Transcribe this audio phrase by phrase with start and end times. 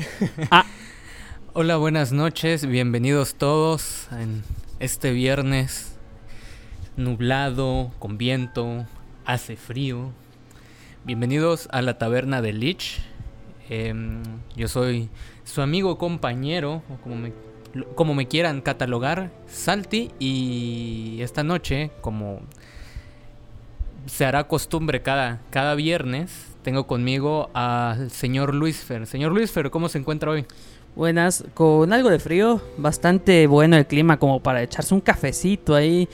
[0.50, 0.64] Ah.
[1.52, 4.42] Hola, buenas noches, bienvenidos todos en
[4.78, 5.98] este viernes
[6.96, 8.86] nublado, con viento,
[9.24, 10.12] hace frío.
[11.04, 13.02] Bienvenidos a la taberna de Lich.
[13.68, 14.22] Em,
[14.56, 15.10] yo soy
[15.44, 17.32] su amigo compañero, o como me,
[17.94, 20.10] como me quieran catalogar, Salti.
[20.18, 22.40] Y esta noche, como
[24.06, 29.06] se hará costumbre cada, cada viernes, tengo conmigo al señor Luisfer.
[29.06, 30.46] Señor Luisfer, ¿cómo se encuentra hoy?
[30.96, 36.08] Buenas, con algo de frío, bastante bueno el clima como para echarse un cafecito ahí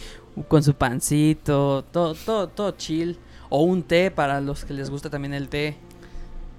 [0.49, 3.19] con su pancito, todo, todo, todo chill.
[3.49, 5.77] O un té para los que les gusta también el té.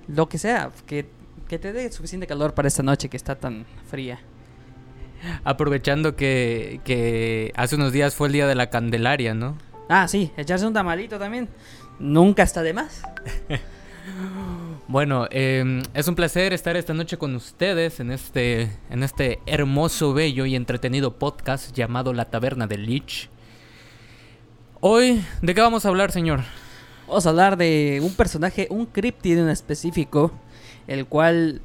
[0.08, 1.06] Lo que sea, que,
[1.48, 4.20] que te dé suficiente calor para esta noche que está tan fría.
[5.44, 9.58] Aprovechando que, que hace unos días fue el día de la Candelaria, ¿no?
[9.90, 11.48] Ah, sí, echarse un tamalito también.
[12.00, 13.02] Nunca está de más.
[14.90, 20.14] Bueno, em, es un placer estar esta noche con ustedes en este, en este hermoso,
[20.14, 23.30] bello y entretenido podcast llamado La Taberna del Lich.
[24.80, 26.40] Hoy, ¿de qué vamos a hablar, señor?
[27.06, 30.32] Vamos a hablar de un personaje, un críptido en específico,
[30.88, 31.62] el cual,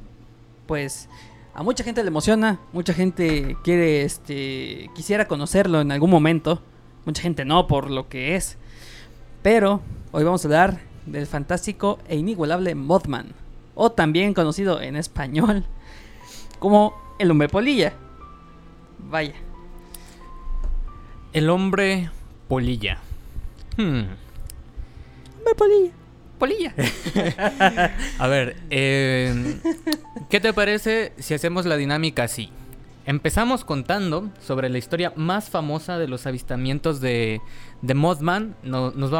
[0.67, 1.07] pues,
[1.53, 6.61] a mucha gente le emociona, mucha gente quiere, este, quisiera conocerlo en algún momento,
[7.05, 8.57] mucha gente no por lo que es,
[9.41, 13.33] pero hoy vamos a hablar del fantástico e inigualable Mothman,
[13.75, 15.65] o también conocido en español
[16.59, 17.93] como el hombre polilla.
[18.99, 19.35] Vaya.
[21.33, 22.09] El hombre
[22.47, 22.99] polilla.
[23.77, 24.03] Hmm.
[25.37, 25.91] Hombre polilla.
[26.39, 26.73] Polilla.
[28.19, 29.59] A ver, eh,
[30.29, 32.51] ¿qué te parece si hacemos la dinámica así?
[33.05, 37.41] Empezamos contando sobre la historia más famosa de los avistamientos de,
[37.81, 38.55] de Mothman.
[38.63, 39.11] nos,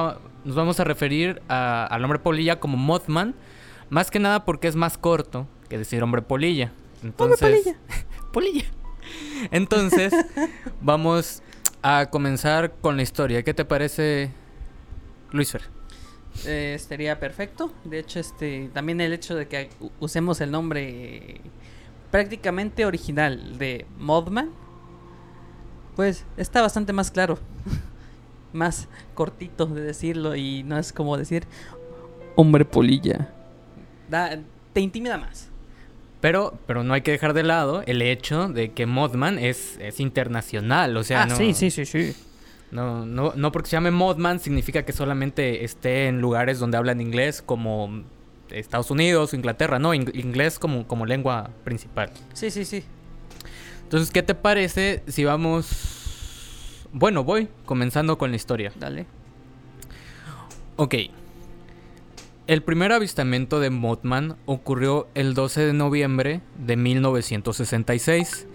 [0.45, 3.35] vamos a referir al hombre polilla como Mothman.
[3.89, 6.71] Más que nada porque es más corto que decir hombre polilla.
[7.03, 7.77] Entonces, polilla.
[8.31, 8.65] polilla.
[9.51, 10.13] Entonces,
[10.81, 11.43] vamos
[11.81, 13.43] a comenzar con la historia.
[13.43, 14.31] ¿Qué te parece,
[15.31, 15.63] Luis Fer?
[16.45, 17.71] Eh, estaría perfecto.
[17.83, 21.41] De hecho, este también el hecho de que usemos el nombre
[22.13, 24.51] prácticamente original de Modman,
[25.95, 27.39] pues está bastante más claro.
[28.53, 31.47] más cortito de decirlo y no es como decir
[32.35, 33.33] hombre polilla.
[34.73, 35.49] te intimida más.
[36.21, 39.99] Pero, pero no hay que dejar de lado el hecho de que Modman es, es
[39.99, 42.15] internacional, o sea, ah, sí, sí, sí, sí.
[42.69, 47.01] No, no, no porque se llame Modman significa que solamente esté en lugares donde hablan
[47.01, 48.03] inglés como
[48.53, 52.11] Estados Unidos Inglaterra, no, inglés como, como lengua principal.
[52.33, 52.83] Sí, sí, sí.
[53.83, 56.87] Entonces, ¿qué te parece si vamos...
[56.91, 58.71] Bueno, voy comenzando con la historia.
[58.79, 59.05] Dale.
[60.75, 60.95] Ok.
[62.45, 68.47] El primer avistamiento de Mothman ocurrió el 12 de noviembre de 1966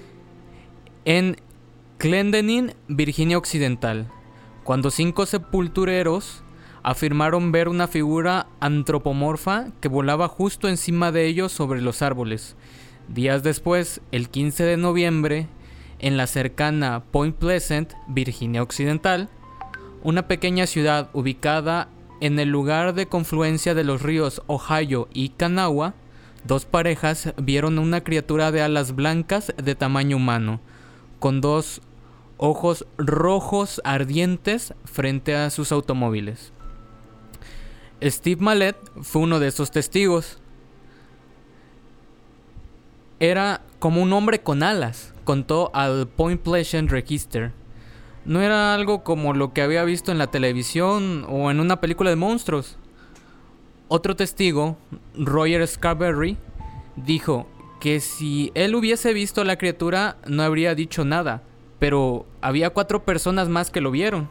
[1.05, 1.37] en
[1.97, 4.09] Clendenin, Virginia Occidental,
[4.63, 6.43] cuando cinco sepultureros
[6.83, 12.57] afirmaron ver una figura antropomorfa que volaba justo encima de ellos sobre los árboles.
[13.09, 15.47] Días después, el 15 de noviembre,
[15.99, 19.29] en la cercana Point Pleasant, Virginia Occidental,
[20.03, 21.89] una pequeña ciudad ubicada
[22.21, 25.95] en el lugar de confluencia de los ríos Ohio y Kanawha,
[26.45, 30.61] dos parejas vieron una criatura de alas blancas de tamaño humano,
[31.19, 31.81] con dos
[32.37, 36.53] ojos rojos ardientes frente a sus automóviles.
[38.03, 40.39] Steve Mallet fue uno de esos testigos.
[43.19, 47.53] Era como un hombre con alas, contó al Point Pleasant Register.
[48.25, 52.11] No era algo como lo que había visto en la televisión o en una película
[52.11, 52.77] de monstruos.
[53.89, 54.77] Otro testigo,
[55.15, 56.37] Roger Scarberry,
[56.95, 57.49] dijo
[57.81, 61.43] que si él hubiese visto a la criatura no habría dicho nada,
[61.79, 64.29] pero había cuatro personas más que lo vieron.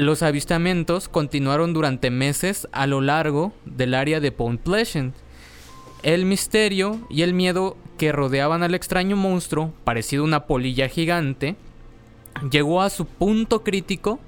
[0.00, 5.14] Los avistamientos continuaron durante meses a lo largo del área de Point Pleasant.
[6.02, 11.54] El misterio y el miedo que rodeaban al extraño monstruo, parecido a una polilla gigante,
[12.50, 14.20] llegó a su punto crítico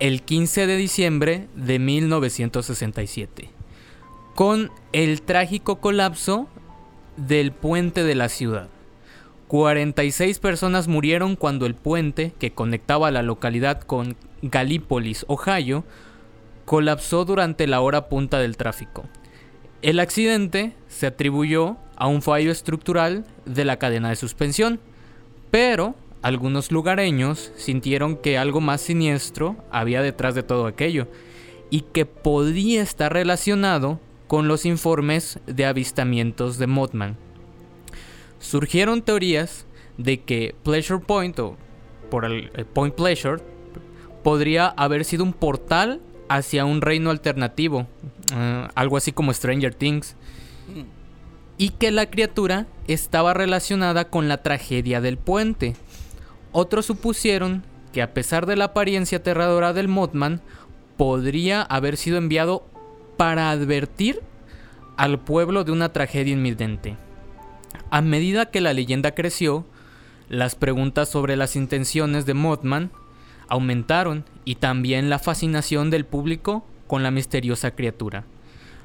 [0.00, 3.48] el 15 de diciembre de 1967,
[4.34, 6.46] con el trágico colapso
[7.16, 8.68] del puente de la ciudad.
[9.50, 15.82] 46 personas murieron cuando el puente que conectaba la localidad con Galípolis, Ohio,
[16.66, 19.06] colapsó durante la hora punta del tráfico.
[19.82, 24.78] El accidente se atribuyó a un fallo estructural de la cadena de suspensión,
[25.50, 31.08] pero algunos lugareños sintieron que algo más siniestro había detrás de todo aquello
[31.70, 33.98] y que podía estar relacionado
[34.28, 37.29] con los informes de avistamientos de Mothman.
[38.40, 39.66] Surgieron teorías
[39.96, 41.56] de que Pleasure Point, o
[42.10, 43.42] por el, Point Pleasure,
[44.24, 47.86] podría haber sido un portal hacia un reino alternativo,
[48.34, 50.16] eh, algo así como Stranger Things,
[51.58, 55.76] y que la criatura estaba relacionada con la tragedia del puente.
[56.52, 57.62] Otros supusieron
[57.92, 60.40] que a pesar de la apariencia aterradora del Mothman,
[60.96, 62.66] podría haber sido enviado
[63.16, 64.20] para advertir
[64.96, 66.96] al pueblo de una tragedia inminente.
[67.90, 69.64] A medida que la leyenda creció,
[70.28, 72.92] las preguntas sobre las intenciones de Mothman
[73.48, 78.24] aumentaron y también la fascinación del público con la misteriosa criatura.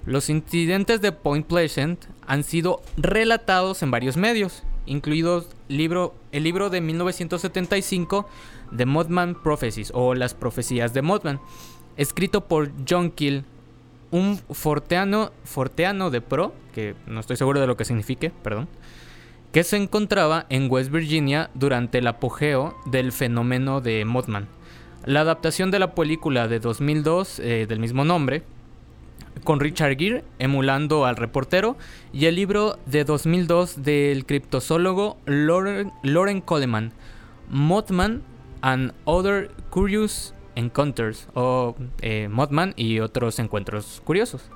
[0.08, 6.82] Los incidentes de Point Pleasant han sido relatados en varios medios, incluidos el libro de
[6.82, 8.28] 1975
[8.76, 11.40] The Mothman Prophecies o Las Profecías de Mothman,
[11.96, 13.46] escrito por John Kill,
[14.10, 15.30] un forteano
[16.10, 18.68] de pro, que no estoy seguro de lo que signifique, perdón,
[19.56, 24.50] que se encontraba en West Virginia durante el apogeo del fenómeno de Mothman.
[25.06, 28.44] La adaptación de la película de 2002 eh, del mismo nombre,
[29.46, 31.78] con Richard Gere emulando al reportero,
[32.12, 36.92] y el libro de 2002 del criptozoólogo Lauren, Coleman,
[37.50, 38.24] Mothman
[38.60, 44.52] and Other Curious Encounters, o eh, Mothman y otros encuentros curiosos.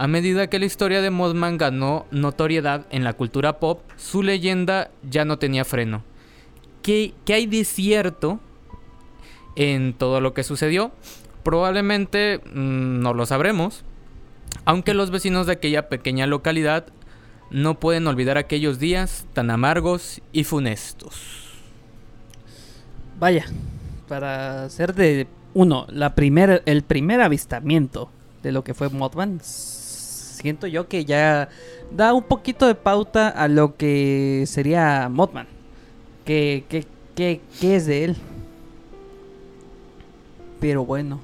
[0.00, 4.90] A medida que la historia de Mothman ganó notoriedad en la cultura pop, su leyenda
[5.02, 6.02] ya no tenía freno.
[6.82, 8.40] ¿Qué, qué hay de cierto
[9.56, 10.90] en todo lo que sucedió?
[11.42, 13.84] Probablemente mm, no lo sabremos,
[14.64, 16.86] aunque los vecinos de aquella pequeña localidad
[17.50, 21.50] no pueden olvidar aquellos días tan amargos y funestos.
[23.18, 23.44] Vaya,
[24.08, 28.10] para ser de uno, la primer, el primer avistamiento
[28.42, 29.40] de lo que fue Mothman,
[30.40, 31.48] siento yo que ya
[31.90, 35.46] da un poquito de pauta a lo que sería Mothman.
[36.24, 38.16] ¿Qué, qué, qué, qué es de él?
[40.60, 41.20] Pero bueno.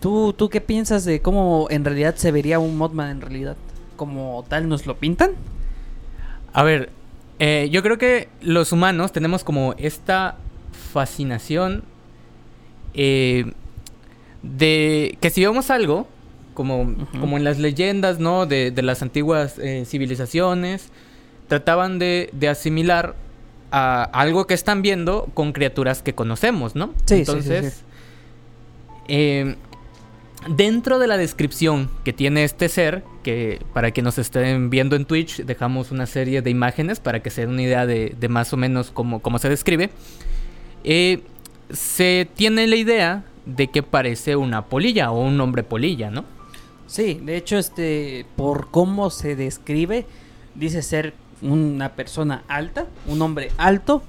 [0.00, 3.56] ¿Tú, ¿Tú qué piensas de cómo en realidad se vería un Mothman en realidad?
[3.96, 5.32] ¿Como tal nos lo pintan?
[6.52, 6.90] A ver,
[7.38, 10.36] eh, yo creo que los humanos tenemos como esta
[10.92, 11.84] fascinación
[12.94, 13.52] eh,
[14.42, 16.06] de que si vemos algo,
[16.54, 18.46] como, como en las leyendas, ¿no?
[18.46, 20.90] De, de las antiguas eh, civilizaciones,
[21.48, 23.14] trataban de, de asimilar
[23.70, 26.88] a algo que están viendo con criaturas que conocemos, ¿no?
[27.06, 27.84] Sí, sí, Entonces, sí, sí.
[29.08, 29.56] eh,
[30.48, 35.04] dentro de la descripción que tiene este ser, que para que nos estén viendo en
[35.04, 38.52] Twitch, dejamos una serie de imágenes para que se den una idea de, de más
[38.52, 39.90] o menos cómo, cómo se describe,
[40.84, 41.22] eh,
[41.70, 46.24] se tiene la idea de que parece una polilla o un hombre polilla, ¿no?
[46.92, 50.04] Sí, de hecho, este, por cómo se describe,
[50.54, 54.02] dice ser una persona alta, un hombre alto,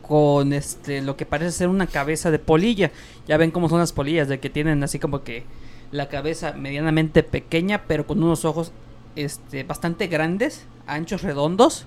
[0.00, 2.92] con este, lo que parece ser una cabeza de polilla.
[3.28, 5.44] Ya ven cómo son las polillas, de que tienen así como que
[5.92, 8.72] la cabeza medianamente pequeña, pero con unos ojos,
[9.16, 11.84] este, bastante grandes, anchos, redondos,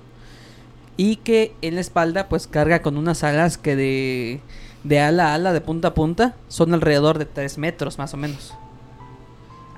[0.98, 4.39] y que en la espalda, pues carga con unas alas que de,
[4.83, 8.17] de ala a ala, de punta a punta, son alrededor de 3 metros más o
[8.17, 8.53] menos.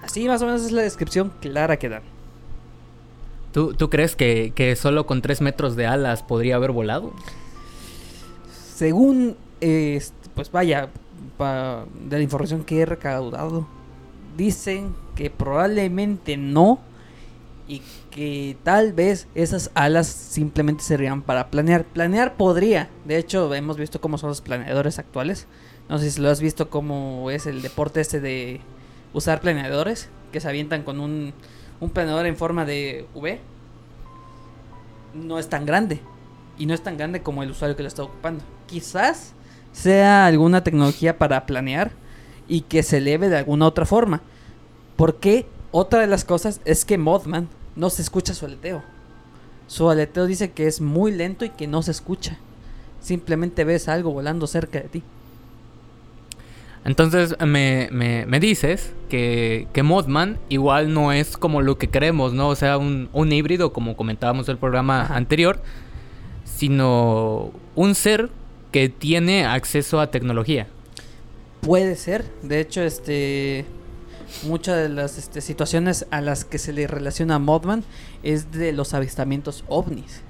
[0.05, 2.03] Así más o menos es la descripción clara que dan.
[3.51, 7.11] ¿Tú, tú crees que, que solo con 3 metros de alas podría haber volado?
[8.75, 10.01] Según, eh,
[10.35, 10.89] pues vaya,
[11.37, 13.65] pa- de la información que he recaudado,
[14.37, 16.79] dicen que probablemente no
[17.67, 17.81] y
[18.11, 21.85] que tal vez esas alas simplemente servirían para planear.
[21.85, 25.47] Planear podría, de hecho hemos visto cómo son los planeadores actuales.
[25.89, 28.59] No sé si lo has visto cómo es el deporte este de
[29.15, 31.33] usar planeadores que se avientan con un,
[31.79, 33.39] un planeador en forma de V.
[35.13, 36.01] No es tan grande
[36.57, 38.43] y no es tan grande como el usuario que lo está ocupando.
[38.67, 39.31] Quizás
[39.71, 41.91] sea alguna tecnología para planear
[42.47, 44.21] y que se eleve de alguna otra forma.
[44.97, 48.83] Porque otra de las cosas es que Mothman no se escucha su aleteo.
[49.67, 52.37] Su aleteo dice que es muy lento y que no se escucha.
[52.99, 55.03] Simplemente ves algo volando cerca de ti.
[56.85, 62.33] Entonces me, me- me dices que, que Mothman igual no es como lo que creemos,
[62.33, 62.47] ¿no?
[62.49, 65.15] O sea, un, un híbrido, como comentábamos en el programa Ajá.
[65.15, 65.61] anterior,
[66.43, 68.29] sino un ser
[68.71, 70.67] que tiene acceso a tecnología.
[71.61, 73.65] Puede ser, de hecho, este
[74.43, 77.83] muchas de las este, situaciones a las que se le relaciona a Mothman
[78.23, 80.21] es de los avistamientos ovnis.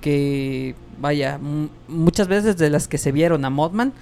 [0.00, 1.40] Que vaya,
[1.88, 3.92] muchas veces de las que se vieron a Mothman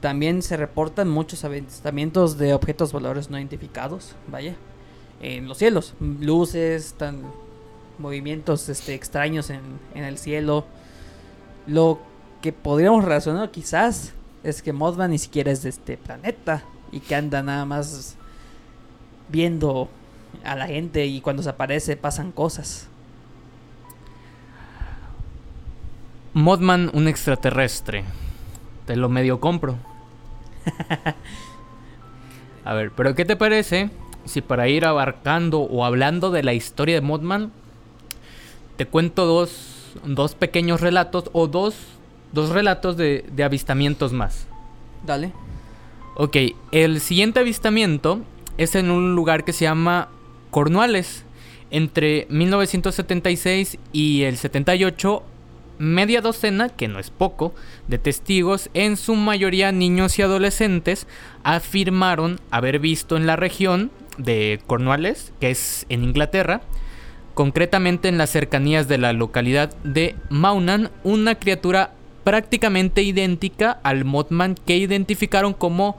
[0.00, 4.56] también se reportan muchos avistamientos de objetos voladores no identificados, vaya.
[5.20, 5.94] en los cielos.
[6.00, 6.94] Luces,
[7.98, 9.60] movimientos este, extraños en,
[9.94, 10.64] en el cielo.
[11.66, 12.00] Lo
[12.40, 17.14] que podríamos relacionar quizás es que Mothman ni siquiera es de este planeta y que
[17.14, 18.16] anda nada más
[19.28, 19.88] viendo
[20.44, 22.88] a la gente y cuando se aparece pasan cosas.
[26.32, 28.04] Mothman, un extraterrestre.
[28.86, 29.89] Te lo medio compro.
[32.64, 33.90] A ver, pero ¿qué te parece
[34.24, 37.52] si para ir abarcando o hablando de la historia de Mothman,
[38.76, 41.76] te cuento dos, dos pequeños relatos o dos,
[42.32, 44.46] dos relatos de, de avistamientos más?
[45.04, 45.32] Dale.
[46.16, 46.36] Ok,
[46.72, 48.20] el siguiente avistamiento
[48.58, 50.08] es en un lugar que se llama
[50.50, 51.24] Cornualles.
[51.70, 55.22] Entre 1976 y el 78
[55.80, 57.54] media docena, que no es poco,
[57.88, 61.06] de testigos, en su mayoría niños y adolescentes,
[61.42, 66.60] afirmaron haber visto en la región de Cornwallis, que es en Inglaterra,
[67.32, 71.94] concretamente en las cercanías de la localidad de Maunan, una criatura
[72.24, 75.96] prácticamente idéntica al Mothman que identificaron como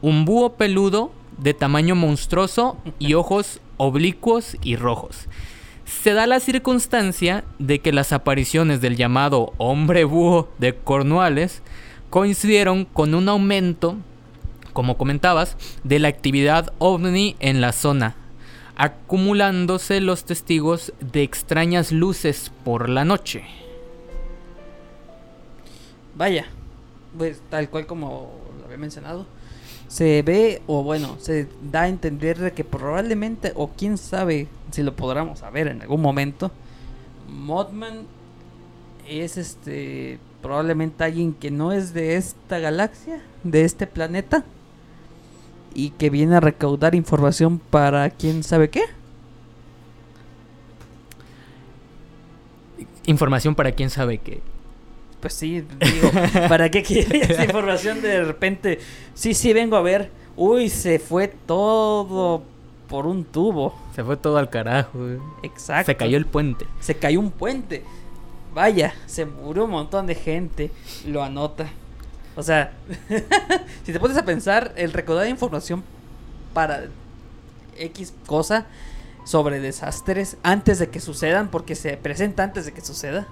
[0.00, 5.26] un búho peludo de tamaño monstruoso y ojos oblicuos y rojos
[5.84, 11.62] se da la circunstancia de que las apariciones del llamado hombre búho de Cornualles
[12.10, 13.96] coincidieron con un aumento,
[14.72, 18.16] como comentabas, de la actividad ovni en la zona,
[18.76, 23.44] acumulándose los testigos de extrañas luces por la noche.
[26.16, 26.46] Vaya,
[27.18, 29.26] pues tal cual como lo había mencionado,
[29.88, 34.94] se ve o bueno, se da a entender que probablemente o quién sabe si lo
[34.94, 36.50] podremos saber en algún momento,
[37.28, 38.06] Mothman
[39.08, 44.44] es este probablemente alguien que no es de esta galaxia, de este planeta
[45.74, 48.82] y que viene a recaudar información para quién sabe qué.
[53.06, 54.42] Información para quién sabe qué.
[55.20, 56.10] Pues sí, digo,
[56.48, 58.80] ¿para qué quieres información de repente?
[59.14, 60.10] Sí, sí, vengo a ver.
[60.36, 62.42] Uy, se fue todo
[62.88, 63.74] por un tubo.
[63.94, 64.98] Se fue todo al carajo.
[65.42, 65.92] Exacto.
[65.92, 66.66] Se cayó el puente.
[66.80, 67.82] Se cayó un puente.
[68.54, 70.70] Vaya, se murió un montón de gente.
[71.06, 71.66] Lo anota.
[72.36, 72.72] O sea,
[73.84, 75.82] si te pones a pensar, el recordar información
[76.52, 76.84] para
[77.76, 78.66] X cosa
[79.24, 83.26] sobre desastres antes de que sucedan, porque se presenta antes de que suceda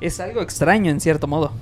[0.00, 1.52] es algo extraño en cierto modo.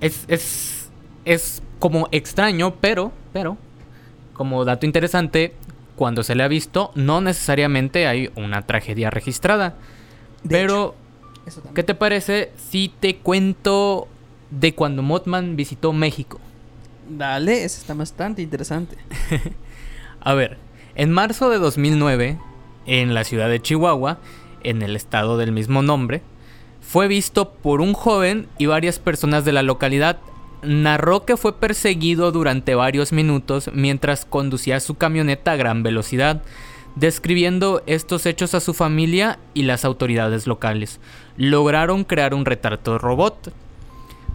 [0.00, 0.88] Es, es,
[1.24, 3.56] es como extraño, pero, pero,
[4.34, 5.54] como dato interesante,
[5.96, 9.74] cuando se le ha visto, no necesariamente hay una tragedia registrada.
[10.48, 10.94] pero,
[11.74, 14.08] ¿qué te parece si te cuento
[14.50, 16.38] de cuando Mothman visitó México?
[17.08, 18.96] Dale, eso está bastante interesante.
[20.20, 20.58] A ver,
[20.94, 22.38] en marzo de 2009,
[22.86, 24.18] en la ciudad de Chihuahua,
[24.62, 26.22] en el estado del mismo nombre,
[26.80, 30.18] fue visto por un joven y varias personas de la localidad.
[30.64, 36.42] Narró que fue perseguido durante varios minutos mientras conducía su camioneta a gran velocidad,
[36.96, 41.00] describiendo estos hechos a su familia y las autoridades locales.
[41.36, 43.52] Lograron crear un retrato robot.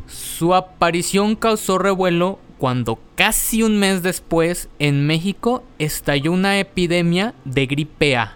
[0.08, 7.66] Su aparición causó revuelo cuando casi un mes después en México estalló una epidemia de
[7.66, 8.36] gripe A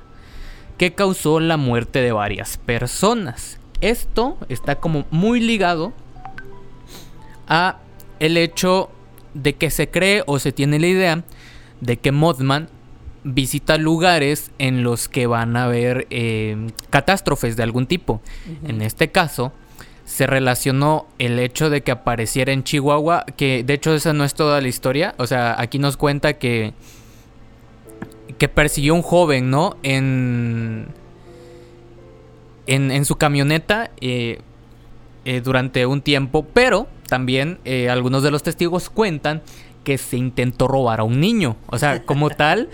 [0.77, 3.59] que causó la muerte de varias personas.
[3.81, 5.93] Esto está como muy ligado
[7.47, 7.79] a
[8.23, 8.89] el hecho
[9.33, 11.23] de que se cree o se tiene la idea
[11.81, 12.69] de que Mothman
[13.23, 18.21] visita lugares en los que van a haber eh, catástrofes de algún tipo.
[18.65, 19.51] En este caso,
[20.05, 24.33] se relacionó el hecho de que apareciera en Chihuahua, que de hecho esa no es
[24.33, 26.73] toda la historia, o sea, aquí nos cuenta que
[28.37, 29.77] que persiguió un joven, ¿no?
[29.83, 30.87] En,
[32.65, 34.39] en, su camioneta eh,
[35.25, 39.43] eh, durante un tiempo, pero también eh, algunos de los testigos cuentan
[39.83, 41.57] que se intentó robar a un niño.
[41.67, 42.69] O sea, como tal,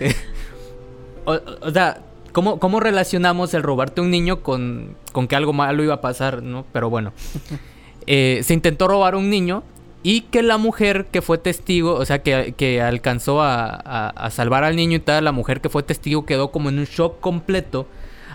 [1.26, 2.00] o, sea,
[2.32, 6.00] ¿cómo, ¿cómo, relacionamos el robarte a un niño con, con que algo malo iba a
[6.00, 6.64] pasar, ¿no?
[6.72, 7.12] Pero bueno,
[8.06, 9.62] se intentó robar a un niño
[10.02, 14.96] y que la mujer que fue testigo, o sea, que, alcanzó a, salvar al niño
[14.96, 17.86] y tal, la mujer que fue testigo quedó como en un shock completo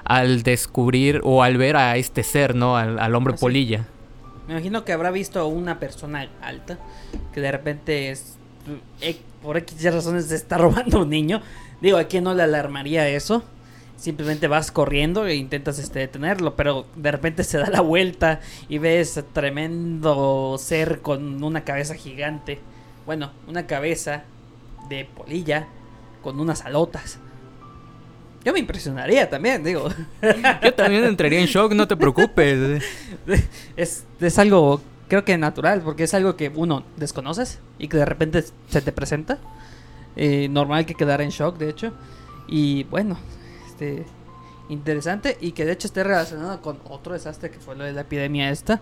[0.04, 2.78] al descubrir o al ver a este ser, ¿no?
[2.78, 3.88] Al, hombre polilla.
[4.48, 6.78] Me imagino que habrá visto a una persona alta
[7.34, 8.38] que de repente es,
[9.02, 11.42] eh, por X razones se está robando un niño.
[11.82, 13.44] Digo, ¿a quién no le alarmaría eso?
[13.98, 18.78] simplemente vas corriendo e intentas este, detenerlo, pero de repente se da la vuelta y
[18.78, 22.60] ves tremendo ser con una cabeza gigante.
[23.06, 24.24] Bueno, una cabeza
[24.90, 25.68] de polilla
[26.22, 27.20] con unas alotas.
[28.46, 29.90] Yo me impresionaría también, digo.
[30.64, 32.84] Yo también entraría en shock, no te preocupes.
[33.76, 38.06] es, es algo, creo que natural, porque es algo que uno desconoces y que de
[38.06, 39.40] repente se te presenta.
[40.16, 41.94] Eh, normal que quedara en shock, de hecho.
[42.48, 43.18] Y bueno,
[43.68, 44.06] este
[44.70, 48.02] interesante y que de hecho esté relacionado con otro desastre que fue lo de la
[48.02, 48.80] epidemia esta.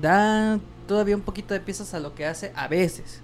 [0.00, 3.20] Da todavía un poquito de piezas a lo que hace a veces,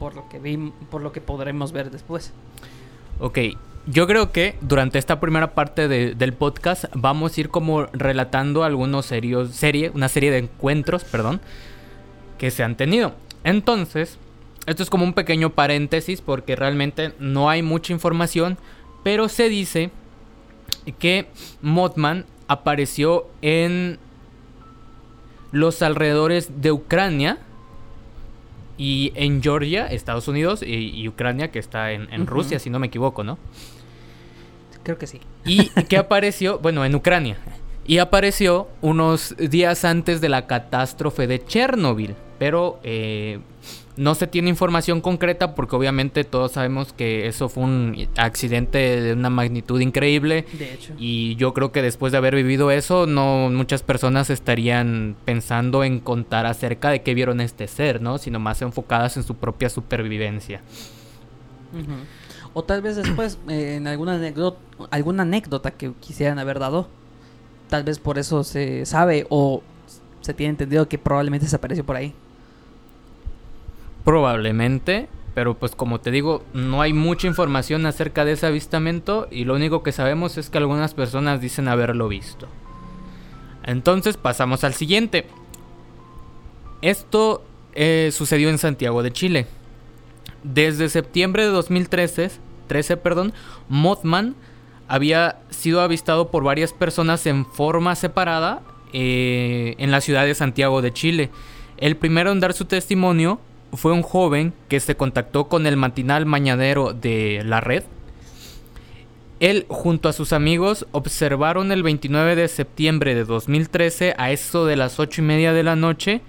[0.00, 2.32] por lo que vi, por lo que podremos ver después.
[3.20, 3.38] Ok,
[3.86, 9.06] yo creo que durante esta primera parte del podcast vamos a ir como relatando algunos
[9.06, 11.40] serios, serie, una serie de encuentros, perdón,
[12.38, 13.14] que se han tenido.
[13.42, 14.18] Entonces,
[14.66, 18.58] esto es como un pequeño paréntesis porque realmente no hay mucha información,
[19.02, 19.90] pero se dice
[20.98, 21.28] que
[21.62, 23.98] Mothman apareció en
[25.52, 27.38] los alrededores de Ucrania
[28.80, 33.22] y en Georgia, Estados Unidos, y, Ucrania, que está en, Rusia, si no me equivoco,
[33.22, 33.36] ¿no?
[34.82, 35.20] Creo que sí.
[35.44, 37.36] Y que apareció, bueno, en Ucrania.
[37.86, 42.14] Y apareció unos días antes de la catástrofe de Chernobyl.
[42.38, 43.40] Pero eh,
[43.96, 49.12] no se tiene información concreta porque obviamente todos sabemos que eso fue un accidente de
[49.12, 50.46] una magnitud increíble.
[50.52, 50.94] De hecho.
[50.98, 56.00] Y yo creo que después de haber vivido eso, no muchas personas estarían pensando en
[56.00, 58.18] contar acerca de qué vieron este ser, ¿no?
[58.18, 60.62] Sino más enfocadas en su propia supervivencia.
[62.52, 64.58] O tal vez después eh, en alguna anécdota,
[64.90, 66.88] alguna anécdota que quisieran haber dado.
[67.68, 69.62] Tal vez por eso se sabe o
[70.20, 72.14] se tiene entendido que probablemente se apareció por ahí.
[74.04, 79.44] Probablemente, pero pues como te digo, no hay mucha información acerca de ese avistamiento y
[79.44, 82.48] lo único que sabemos es que algunas personas dicen haberlo visto.
[83.64, 85.26] Entonces pasamos al siguiente.
[86.82, 87.44] Esto
[87.74, 89.46] eh, sucedió en Santiago de Chile.
[90.42, 92.30] Desde septiembre de 2013,
[92.66, 93.34] 13, perdón,
[93.68, 94.34] Mothman
[94.88, 100.82] había sido avistado por varias personas en forma separada eh, en la ciudad de Santiago
[100.82, 101.30] de Chile.
[101.76, 103.38] El primero en dar su testimonio
[103.72, 107.84] fue un joven que se contactó con el matinal mañanero de la red.
[109.38, 114.76] Él junto a sus amigos observaron el 29 de septiembre de 2013 a eso de
[114.76, 116.20] las 8 y media de la noche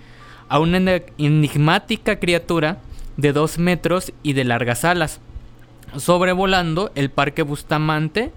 [0.48, 2.80] a una enigmática criatura
[3.18, 5.20] de 2 metros y de largas alas,
[5.98, 8.32] sobrevolando el Parque Bustamante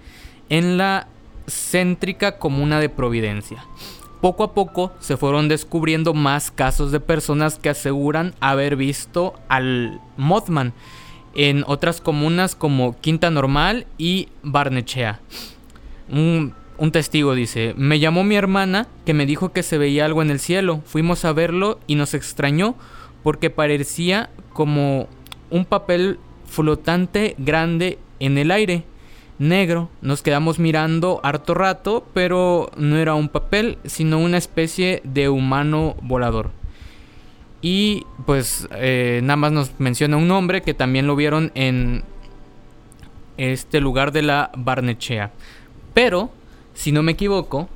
[0.49, 1.07] en la
[1.47, 3.63] céntrica comuna de Providencia
[4.21, 10.01] poco a poco se fueron descubriendo más casos de personas que aseguran haber visto al
[10.17, 10.73] Mothman
[11.33, 15.19] en otras comunas como Quinta Normal y Barnechea.
[16.09, 20.21] Un, un, testigo dice, me llamó mi hermana que me dijo que se veía algo
[20.21, 20.81] en el cielo.
[20.85, 22.75] Fuimos a verlo y nos extrañó
[23.23, 25.07] porque parecía como
[25.49, 28.83] un papel flotante grande en el aire
[29.39, 29.89] negro.
[30.01, 35.95] Nos quedamos mirando harto rato, pero no era un papel, sino una especie de humano
[36.01, 36.51] volador.
[37.61, 42.03] Y pues eh, nada más nos menciona un nombre que también lo vieron en
[43.37, 45.31] este lugar de la Barnechea.
[45.93, 46.29] Pero,
[46.73, 47.69] si no me equivoco,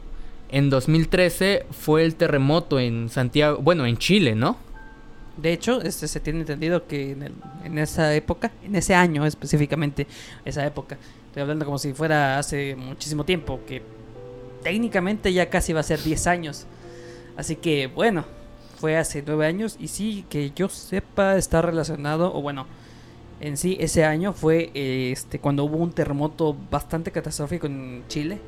[0.50, 4.58] en 2013 fue el terremoto en Santiago, bueno, en Chile, ¿no?
[5.38, 7.32] De hecho, este, se tiene entendido que en,
[7.64, 10.06] en esa época, en ese año específicamente,
[10.44, 10.98] esa época,
[11.40, 13.82] Estoy hablando como si fuera hace muchísimo tiempo, que
[14.62, 16.66] técnicamente ya casi va a ser 10 años.
[17.38, 18.26] Así que bueno,
[18.78, 22.68] fue hace 9 años y sí, que yo sepa, está relacionado, o bueno,
[23.40, 28.40] en sí ese año fue este cuando hubo un terremoto bastante catastrófico en Chile.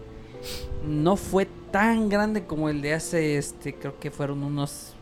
[0.85, 4.95] No fue tan grande como el de hace, este, creo que fueron unos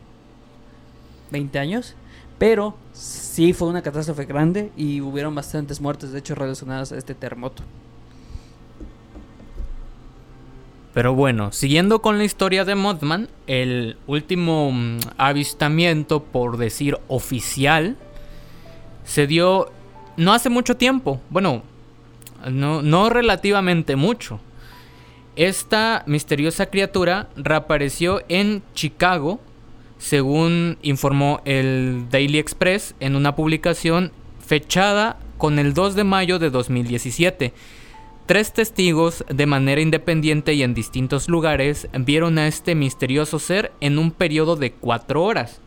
[1.32, 1.96] 20 años.
[2.40, 7.14] Pero sí fue una catástrofe grande y hubieron bastantes muertes, de hecho, relacionadas a este
[7.14, 7.62] terremoto.
[10.94, 17.98] Pero bueno, siguiendo con la historia de Mothman, el último mm, avistamiento, por decir oficial,
[19.04, 19.70] se dio
[20.16, 21.20] no hace mucho tiempo.
[21.28, 21.62] Bueno,
[22.50, 24.40] no, no relativamente mucho.
[25.36, 29.40] Esta misteriosa criatura reapareció en Chicago
[30.00, 34.12] según informó el Daily Express en una publicación
[34.44, 37.52] fechada con el 2 de mayo de 2017.
[38.24, 43.98] Tres testigos, de manera independiente y en distintos lugares, vieron a este misterioso ser en
[43.98, 45.60] un periodo de cuatro horas.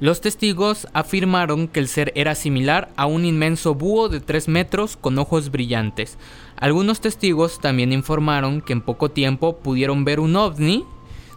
[0.00, 4.96] Los testigos afirmaron que el ser era similar a un inmenso búho de 3 metros
[4.96, 6.16] con ojos brillantes.
[6.56, 10.86] Algunos testigos también informaron que en poco tiempo pudieron ver un ovni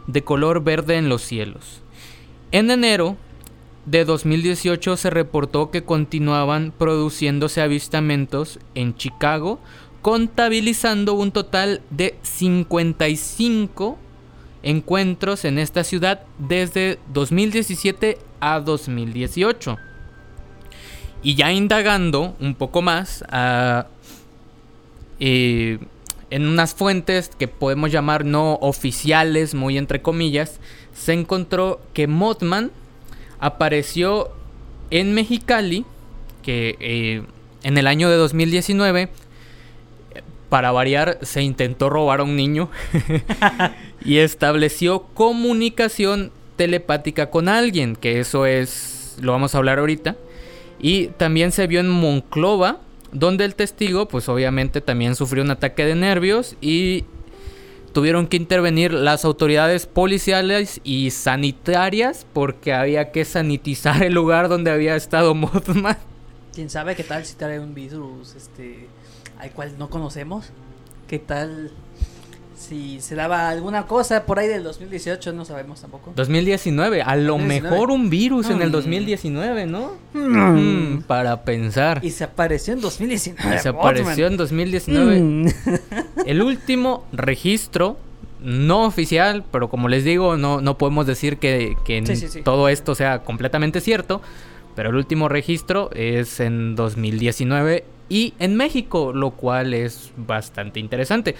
[0.07, 1.81] de color verde en los cielos.
[2.51, 3.17] En enero,
[3.85, 9.59] de 2018 se reportó que continuaban produciéndose avistamientos en Chicago,
[10.01, 13.97] contabilizando un total de 55
[14.63, 19.77] encuentros en esta ciudad desde 2017 a 2018.
[21.21, 23.23] Y ya indagando un poco más
[25.19, 25.79] eh,
[26.33, 30.59] en unas fuentes que podemos llamar no oficiales, muy entre comillas,
[30.91, 32.71] se encontró que Mothman
[33.39, 34.31] apareció
[34.89, 35.85] en Mexicali,
[36.41, 37.21] que eh,
[37.61, 39.09] en el año de 2019,
[40.49, 42.71] para variar, se intentó robar a un niño
[44.03, 50.15] y estableció comunicación telepática con alguien, que eso es, lo vamos a hablar ahorita.
[50.79, 52.79] Y también se vio en Monclova,
[53.13, 57.05] donde el testigo, pues obviamente también sufrió un ataque de nervios y
[57.93, 64.71] tuvieron que intervenir las autoridades policiales y sanitarias porque había que sanitizar el lugar donde
[64.71, 65.97] había estado Mothman.
[66.53, 68.87] ¿Quién sabe qué tal si trae un virus este
[69.39, 70.49] al cual no conocemos?
[71.07, 71.71] ¿Qué tal
[72.55, 76.13] si se daba alguna cosa por ahí del 2018, no sabemos tampoco.
[76.15, 79.71] 2019, a lo mejor un virus en el 2019, mm.
[79.71, 79.91] ¿no?
[80.13, 81.03] Mm.
[81.03, 81.99] para pensar.
[82.03, 83.55] Y se apareció en 2019.
[83.55, 85.19] Y se apareció en 2019.
[85.19, 85.47] Mm.
[86.25, 87.97] el último registro
[88.43, 91.75] no oficial, pero como les digo, no, no podemos decir que,
[92.43, 94.21] todo esto sea completamente cierto.
[94.75, 101.35] Pero el último registro es en 2019 y en México, lo cual es bastante interesante.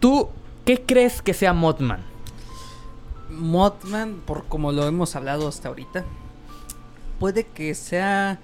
[0.00, 0.28] ¿Tú
[0.64, 2.04] qué crees que sea Mothman?
[3.30, 6.04] Mothman, por como lo hemos hablado hasta ahorita,
[7.18, 8.38] puede que sea.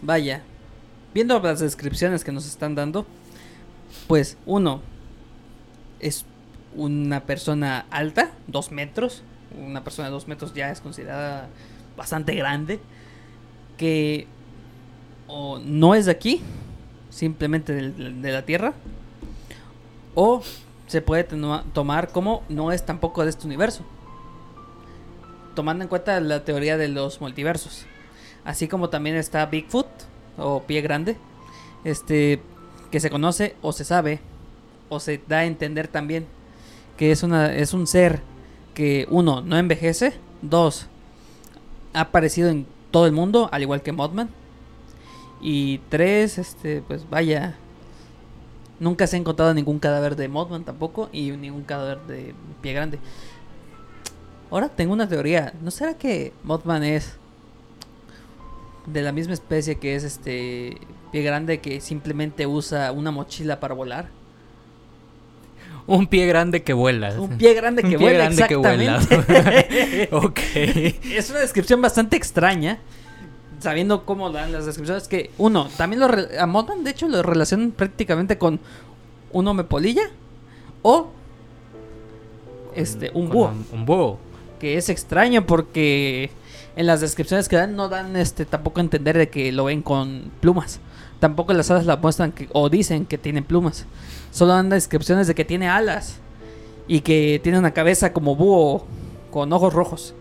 [0.00, 0.42] Vaya,
[1.14, 3.06] viendo las descripciones que nos están dando,
[4.08, 4.80] pues uno
[6.00, 6.24] es
[6.74, 9.22] una persona alta, dos metros.
[9.56, 11.48] Una persona de dos metros ya es considerada
[11.96, 12.80] bastante grande.
[13.76, 14.26] Que
[15.26, 16.42] o no es de aquí,
[17.10, 18.74] simplemente de la tierra,
[20.14, 20.42] o
[20.86, 21.24] se puede
[21.72, 23.82] tomar como no es tampoco de este universo.
[25.54, 27.86] Tomando en cuenta la teoría de los multiversos.
[28.44, 29.86] Así como también está Bigfoot
[30.38, 31.16] o pie grande.
[31.84, 32.40] Este
[32.90, 34.20] que se conoce o se sabe
[34.88, 36.26] o se da a entender también
[36.96, 38.20] que es una es un ser
[38.74, 40.86] que uno no envejece, dos
[41.94, 44.28] ha aparecido en todo el mundo al igual que Mothman
[45.40, 47.56] y tres este pues vaya
[48.82, 52.98] Nunca se ha encontrado ningún cadáver de Mothman tampoco y ningún cadáver de pie grande.
[54.50, 55.52] Ahora tengo una teoría.
[55.62, 57.14] ¿No será que Mothman es
[58.86, 60.78] de la misma especie que es este
[61.12, 64.08] pie grande que simplemente usa una mochila para volar?
[65.86, 67.20] Un pie grande que vuela.
[67.20, 68.30] Un pie grande que vuela.
[68.30, 70.08] Grande exactamente.
[70.10, 70.40] ok.
[71.04, 72.80] Es una descripción bastante extraña
[73.62, 77.70] sabiendo cómo dan las descripciones, que uno, también lo a Mothman de hecho lo relacionan
[77.70, 78.60] prácticamente con
[79.32, 80.02] un hombre polilla
[80.82, 81.08] o
[82.74, 83.52] este un búho.
[83.72, 84.18] Un, búho.
[84.58, 86.30] Que es extraño porque
[86.76, 89.82] en las descripciones que dan no dan este tampoco a entender de que lo ven
[89.82, 90.80] con plumas.
[91.20, 93.86] Tampoco las alas la muestran que, o dicen que tiene plumas.
[94.32, 96.18] Solo dan descripciones de que tiene alas
[96.88, 98.86] y que tiene una cabeza como búho
[99.30, 100.14] con ojos rojos.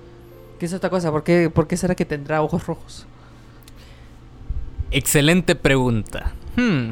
[0.59, 1.11] ¿Qué es otra cosa?
[1.11, 3.07] ¿Por qué, ¿Por qué será que tendrá ojos rojos?
[4.91, 6.33] Excelente pregunta.
[6.55, 6.91] Hmm.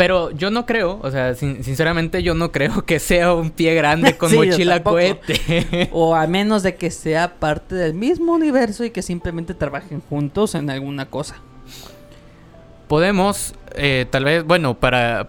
[0.00, 4.16] Pero yo no creo, o sea, sinceramente yo no creo que sea un pie grande
[4.16, 5.90] con mochila cohete.
[5.92, 10.54] o a menos de que sea parte del mismo universo y que simplemente trabajen juntos
[10.54, 11.36] en alguna cosa.
[12.88, 15.28] Podemos, eh, tal vez, bueno, para,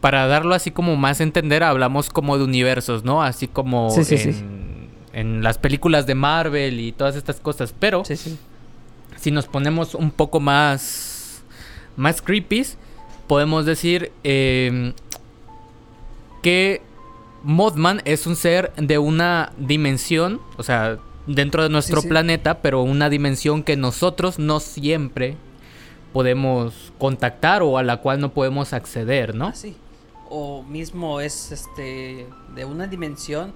[0.00, 3.20] para darlo así como más entender, hablamos como de universos, ¿no?
[3.20, 7.74] Así como en, en, las películas de Marvel y todas estas cosas.
[7.76, 8.04] Pero
[9.16, 11.42] si nos ponemos un poco más,
[11.96, 12.66] más creepy,
[13.26, 14.92] podemos decir em,
[16.42, 16.82] que
[17.42, 23.08] Mothman es un ser de una dimensión, o sea, dentro de nuestro planeta, pero una
[23.08, 25.36] dimensión que nosotros no siempre
[26.12, 29.48] podemos contactar o a la cual no podemos acceder, ¿no?
[29.48, 29.76] Ah, sí.
[30.28, 33.52] O mismo es este de una dimensión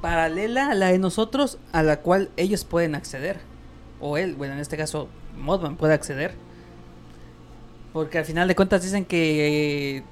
[0.00, 3.51] paralela a la de nosotros a la cual ellos pueden acceder
[4.02, 6.34] o él, bueno, en este caso Modman puede acceder.
[7.92, 10.02] Porque al final de cuentas dicen que,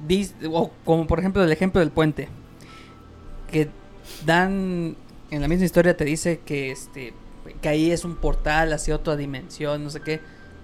[0.51, 2.29] o como por ejemplo el ejemplo del puente,
[3.51, 3.69] que
[4.25, 4.97] dan,
[5.31, 7.15] en la misma historia te dice que, este,
[7.61, 10.21] que ahí es un portal hacia otra dimensión, no sé qué,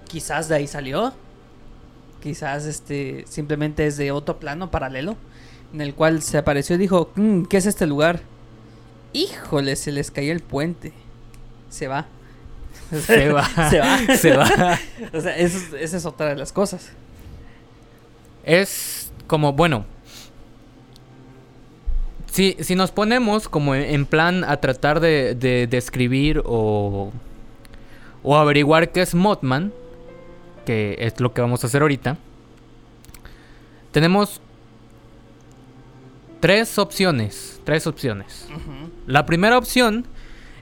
[0.07, 1.15] quizás de ahí salió,
[2.23, 5.17] quizás este, simplemente es de otro plano paralelo,
[5.73, 8.21] en el cual se apareció y dijo, mm, ¿qué es este lugar?
[9.15, 10.93] Híjole, se les cayó el puente.
[11.71, 12.07] Se va.
[13.07, 13.45] Se va.
[13.71, 13.99] se va.
[14.17, 14.79] Se va.
[15.13, 16.93] o sea, es- esa es otra de las cosas.
[18.45, 19.85] Es como, bueno.
[22.31, 27.11] Si, si nos ponemos como en en plan a tratar de, de describir o,
[28.23, 29.73] o averiguar qué es Mothman,
[30.67, 32.19] que es lo que vamos a hacer ahorita,
[33.91, 34.41] tenemos
[36.41, 37.61] tres opciones.
[37.65, 38.47] Tres opciones.
[39.07, 40.07] La primera opción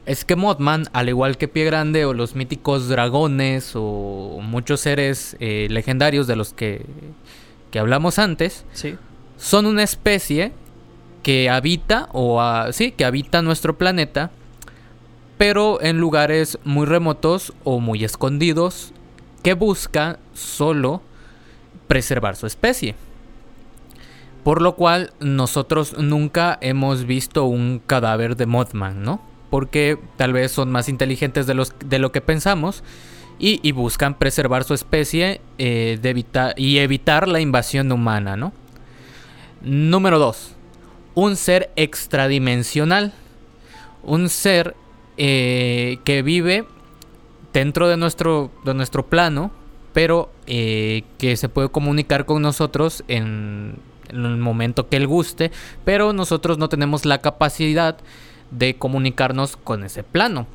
[0.07, 5.37] es que Mothman, al igual que Pie Grande o los míticos dragones o muchos seres
[5.40, 6.85] eh, legendarios de los que,
[7.71, 8.97] que hablamos antes, Sí.
[9.38, 10.53] son una especie
[11.23, 14.31] que habita o ah, sí, que habita nuestro planeta,
[15.38, 18.93] pero en lugares muy remotos o muy escondidos
[19.43, 21.01] que busca solo
[21.88, 22.95] preservar su especie.
[24.45, 29.23] Por lo cual nosotros nunca hemos visto un cadáver de Mothman, ¿no?
[29.55, 32.83] Porque tal vez son más inteligentes de, los, de lo que pensamos
[33.38, 35.97] y, buscan preservar su especie eh,
[36.57, 38.53] y evitar la invasión humana, ¿no?
[39.62, 40.57] Número 2.
[41.14, 43.12] Un ser extradimensional.
[44.03, 44.75] Un ser
[45.19, 46.64] eh, que vive
[47.53, 49.53] dentro de nuestro, de nuestro plano,
[49.93, 53.77] pero eh, que se puede comunicar con nosotros en,
[54.09, 55.53] en el momento que él guste,
[55.85, 57.99] pero nosotros no tenemos la capacidad
[58.55, 60.47] de comunicarnos con ese plano.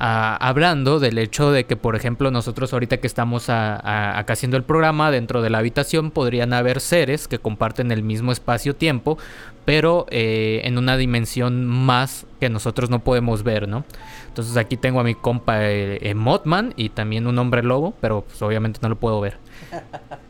[0.00, 4.62] Ah, hablando del hecho de que, por ejemplo, nosotros ahorita que estamos acá haciendo el
[4.62, 9.18] programa, dentro de la habitación podrían haber seres que comparten el mismo espacio-tiempo,
[9.64, 13.84] pero eh, en una dimensión más que nosotros no podemos ver, ¿no?
[14.28, 18.22] Entonces aquí tengo a mi compa eh, eh, Mothman y también un hombre lobo, pero
[18.22, 19.36] pues, obviamente no lo puedo ver.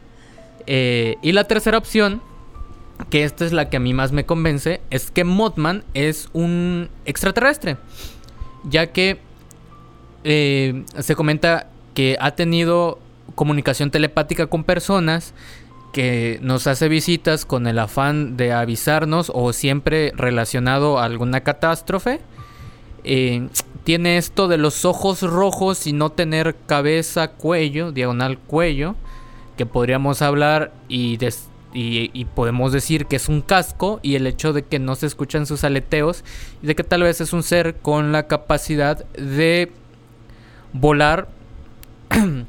[0.71, 2.21] Eh, y la tercera opción,
[3.11, 6.91] que esta es la que a mí más me convence, es que Mothman es un
[7.05, 7.77] extraterrestre,
[8.65, 9.19] ya que
[10.25, 12.99] eh, se comenta que ha tenido
[13.35, 15.33] comunicación telepática con personas,
[15.93, 22.21] que nos hace visitas con el afán de avisarnos o siempre relacionado a alguna catástrofe.
[23.05, 23.49] Eh,
[23.85, 28.97] tiene esto de los ojos rojos y no tener cabeza, cuello, diagonal cuello,
[29.57, 34.27] que podríamos hablar y, des- y, y podemos decir que es un casco y el
[34.27, 36.25] hecho de que no se escuchan sus aleteos
[36.63, 39.71] y de que tal vez es un ser con la capacidad de
[40.73, 41.29] volar.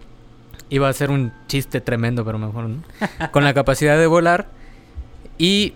[0.69, 2.83] Iba a ser un chiste tremendo, pero mejor no.
[3.31, 4.49] Con la capacidad de volar
[5.39, 5.73] y,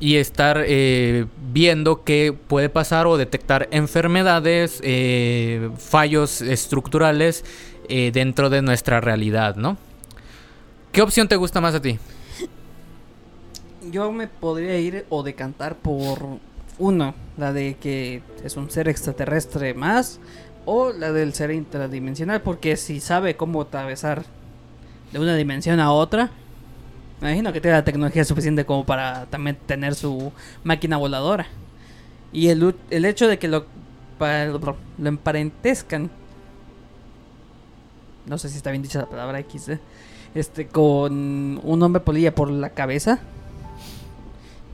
[0.00, 7.44] y estar eh, viendo qué puede pasar o detectar enfermedades, eh, fallos estructurales
[7.88, 9.76] eh, dentro de nuestra realidad, ¿no?
[10.90, 11.98] ¿Qué opción te gusta más a ti?
[13.90, 16.38] Yo me podría ir o decantar por
[16.78, 20.20] uno, la de que es un ser extraterrestre más,
[20.64, 24.24] o la del ser intradimensional, porque si sabe cómo atravesar
[25.12, 26.30] de una dimensión a otra,
[27.20, 30.32] me imagino que tiene la tecnología suficiente como para también tener su
[30.64, 31.46] máquina voladora.
[32.32, 33.66] Y el, el hecho de que lo,
[34.18, 36.10] lo emparentescan,
[38.26, 39.80] no sé si está bien dicha la palabra X, ¿eh?
[40.34, 43.20] este, con un hombre polilla por la cabeza,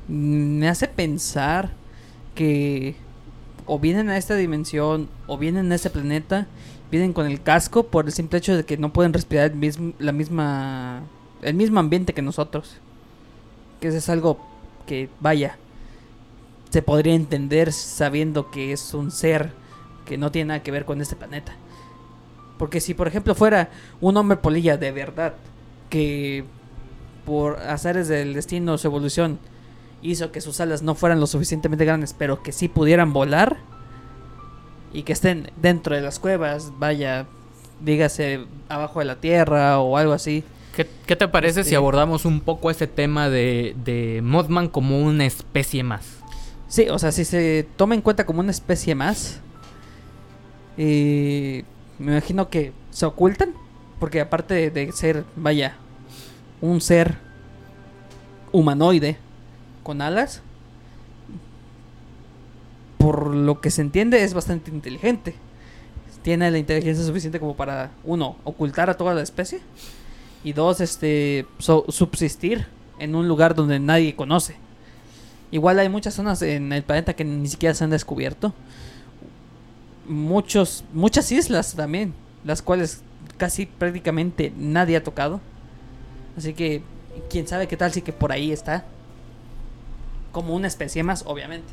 [0.09, 1.71] me hace pensar
[2.35, 2.97] que
[3.67, 6.47] o vienen a esta dimensión o vienen a este planeta,
[6.91, 9.93] vienen con el casco por el simple hecho de que no pueden respirar el mismo,
[9.99, 11.03] la misma,
[11.43, 12.79] el mismo ambiente que nosotros.
[13.81, 14.41] Que eso es algo
[14.87, 15.59] que, vaya,
[16.71, 19.53] se podría entender sabiendo que es un ser
[20.07, 21.55] que no tiene nada que ver con este planeta.
[22.59, 25.35] Porque si, por ejemplo, fuera un hombre polilla de verdad,
[25.91, 26.45] que
[27.25, 29.39] por azares del destino, su evolución,
[30.03, 33.57] hizo que sus alas no fueran lo suficientemente grandes, pero que sí pudieran volar
[34.93, 37.27] y que estén dentro de las cuevas, vaya,
[37.81, 40.45] dígase abajo de la tierra o algo así.
[40.75, 45.01] ¿Qué, qué te parece si Este- abordamos un poco ese tema de, de Mothman como
[45.03, 46.07] una especie más?
[46.69, 49.41] Sí, o sea, si se toma en cuenta como una especie más,
[50.77, 51.65] eh,
[51.99, 53.55] me imagino que se ocultan,
[53.99, 55.75] porque aparte de ser, vaya,
[56.61, 57.17] un ser
[58.53, 59.17] humanoide
[59.89, 60.43] con alas,
[62.99, 65.35] por lo que se entiende es bastante inteligente.
[66.21, 69.61] Tiene la inteligencia suficiente como para, uno, ocultar a toda la especie,
[70.45, 72.67] y dos, este, subsistir
[72.99, 74.57] en un lugar donde nadie conoce.
[75.53, 78.53] Igual hay muchas zonas en el planeta que ni siquiera se han descubierto.
[80.07, 82.13] Muchos, muchas islas también,
[82.45, 83.01] las cuales
[83.39, 85.41] casi prácticamente nadie ha tocado.
[86.37, 86.83] Así que,
[87.31, 88.85] quién sabe qué tal si que por ahí está.
[90.33, 91.73] Como una especie más, obviamente.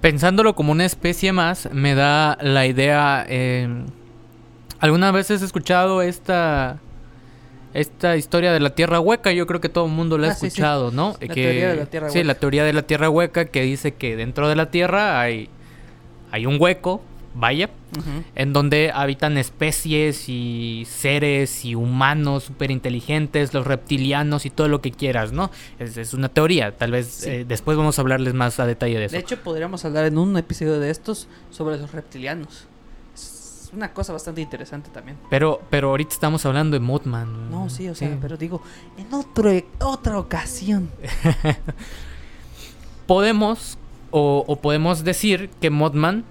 [0.00, 3.26] pensándolo como una especie más, me da la idea.
[3.28, 3.68] Eh,
[4.78, 6.78] ¿Alguna vez has escuchado esta
[7.74, 9.30] esta historia de la tierra hueca?
[9.32, 10.46] Yo creo que todo el mundo la ha Ah, sí, sí.
[10.48, 11.16] escuchado, ¿no?
[11.20, 12.26] La que, teoría de la tierra Sí, hueca.
[12.28, 15.48] la teoría de la tierra hueca que dice que dentro de la tierra hay
[16.32, 17.02] hay un hueco,
[17.34, 18.24] vaya, Ujú.
[18.34, 24.80] en donde habitan especies y seres y humanos súper inteligentes, los reptilianos y todo lo
[24.80, 25.50] que quieras, ¿no?
[25.78, 27.30] Es, es una teoría, tal vez Sí.
[27.30, 29.12] eh, después vamos a hablarles más a detalle de eso.
[29.14, 32.66] De hecho, podríamos hablar en un episodio de estos sobre los reptilianos.
[33.14, 35.16] Es una cosa bastante interesante también.
[35.30, 37.48] pero, pero ahorita estamos hablando de Mothman.
[37.52, 38.60] No, sí, o sea, pero digo,
[38.98, 40.90] en otro, otra ocasión.
[43.06, 43.78] Podemos,
[44.10, 46.24] o, o podemos decir que Mothman,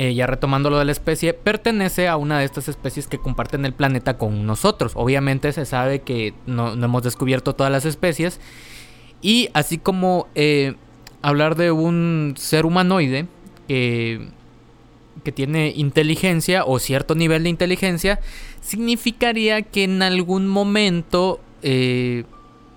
[0.00, 3.64] eh, ya retomando lo de la especie, pertenece a una de estas especies que comparten
[3.64, 4.92] el planeta con nosotros.
[4.94, 8.38] Obviamente se sabe que no, no hemos descubierto todas las especies.
[9.22, 10.76] Y así como eh,
[11.20, 13.26] hablar de un ser humanoide
[13.66, 14.28] que,
[15.24, 18.20] que tiene inteligencia o cierto nivel de inteligencia,
[18.60, 22.22] significaría que en algún momento eh,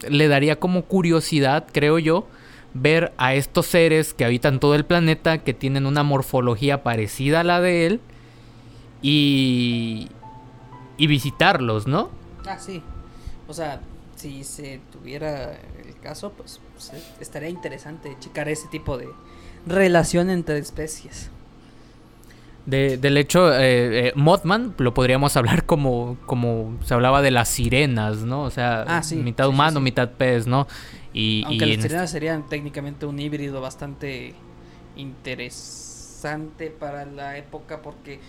[0.09, 2.25] le daría como curiosidad, creo yo,
[2.73, 7.43] ver a estos seres que habitan todo el planeta, que tienen una morfología parecida a
[7.43, 7.99] la de él,
[9.01, 10.09] y,
[10.97, 12.09] y visitarlos, ¿no?
[12.47, 12.81] Ah, sí.
[13.47, 13.81] O sea,
[14.15, 15.53] si se tuviera
[15.85, 19.07] el caso, pues, pues, eh, estaría interesante checar ese tipo de
[19.65, 21.29] relación entre especies.
[22.65, 27.49] De- del hecho, eh, eh, Mothman lo podríamos hablar como, como se hablaba de las
[27.49, 28.43] sirenas, ¿no?
[28.43, 29.83] O sea, Ah, sí, mitad sí, humano, sí.
[29.83, 30.67] mitad pez, ¿no?
[31.13, 34.33] Y, Aunque y este- sirenas serían técnicamente un híbrido bastante
[34.95, 38.19] interesante para la época porque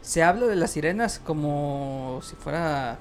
[0.00, 2.98] se habla de las sirenas como si fuera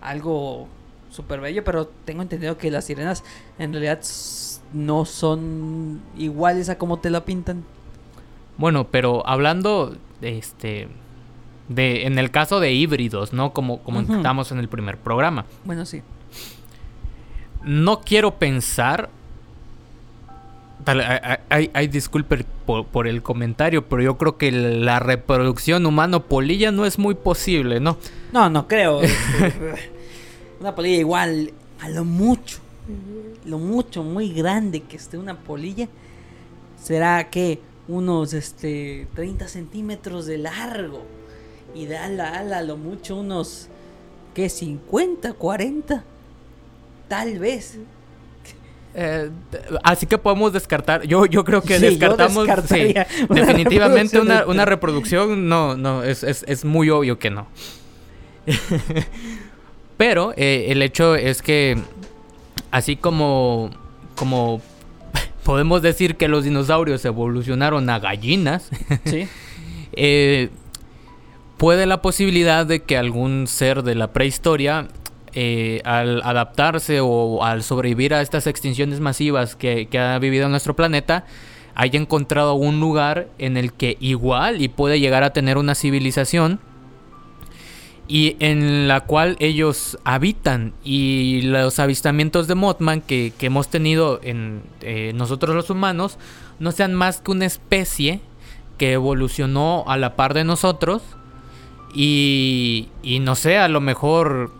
[0.00, 0.66] algo
[1.10, 3.22] súper bello, pero tengo entendido que las sirenas
[3.58, 4.00] en realidad
[4.72, 7.64] no son iguales a como te la pintan.
[8.56, 10.88] Bueno, pero hablando, este,
[11.68, 13.52] de, en el caso de híbridos, ¿no?
[13.52, 15.46] Como, como estamos en el primer programa.
[15.64, 16.02] Bueno, sí.
[17.64, 19.10] No quiero pensar.
[20.84, 24.98] Tal- ay- ay- Ay, ay, disculpe por, por el comentario, pero yo creo que la
[24.98, 27.98] reproducción humano-polilla no es muy posible, ¿no?
[28.32, 29.02] No, no creo.
[29.02, 29.74] este,
[30.60, 32.58] una polilla igual, a lo mucho,
[33.44, 35.88] lo mucho, muy grande que esté una polilla,
[36.82, 41.02] será que unos este 30 centímetros de largo
[41.74, 43.68] y de ala a ala, a lo mucho unos,
[44.34, 44.48] ¿qué?
[44.48, 46.04] 50, 40,
[47.10, 47.76] tal vez.
[48.94, 49.30] Eh,
[49.84, 51.02] así que podemos descartar.
[51.06, 52.44] Yo, yo creo que Sí, descartamos.
[52.44, 55.48] sí, descartaría una definitivamente reproducción una, de- una reproducción.
[55.48, 57.46] No, no, es, es, es muy obvio que no.
[59.96, 61.78] Pero eh, el hecho es que,
[62.70, 63.70] así como,
[64.16, 64.62] como
[65.44, 68.70] podemos decir que los dinosaurios evolucionaron a gallinas,
[69.04, 69.28] Sí.
[69.92, 70.48] eh,
[71.58, 74.88] puede la posibilidad de que algún ser de la prehistoria,
[75.34, 81.24] eh, al adaptarse o al sobrevivir a estas extinciones masivas que, ha vivido nuestro planeta,
[81.74, 86.60] haya encontrado un lugar en el que igual y puede llegar a tener una civilización
[88.08, 90.72] y en la cual ellos habitan.
[90.82, 96.18] Y los avistamientos de Mothman que, que hemos tenido en eh, nosotros los humanos
[96.58, 98.20] no sean más que una especie
[98.78, 101.02] que evolucionó a la par de nosotros
[101.94, 104.52] y, y no sé, a lo mejor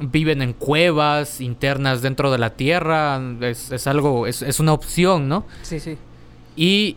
[0.00, 5.28] viven en cuevas internas dentro de la tierra, es, es algo, es, es una opción,
[5.28, 5.44] ¿no?
[5.62, 5.96] Sí, sí.
[6.56, 6.96] Y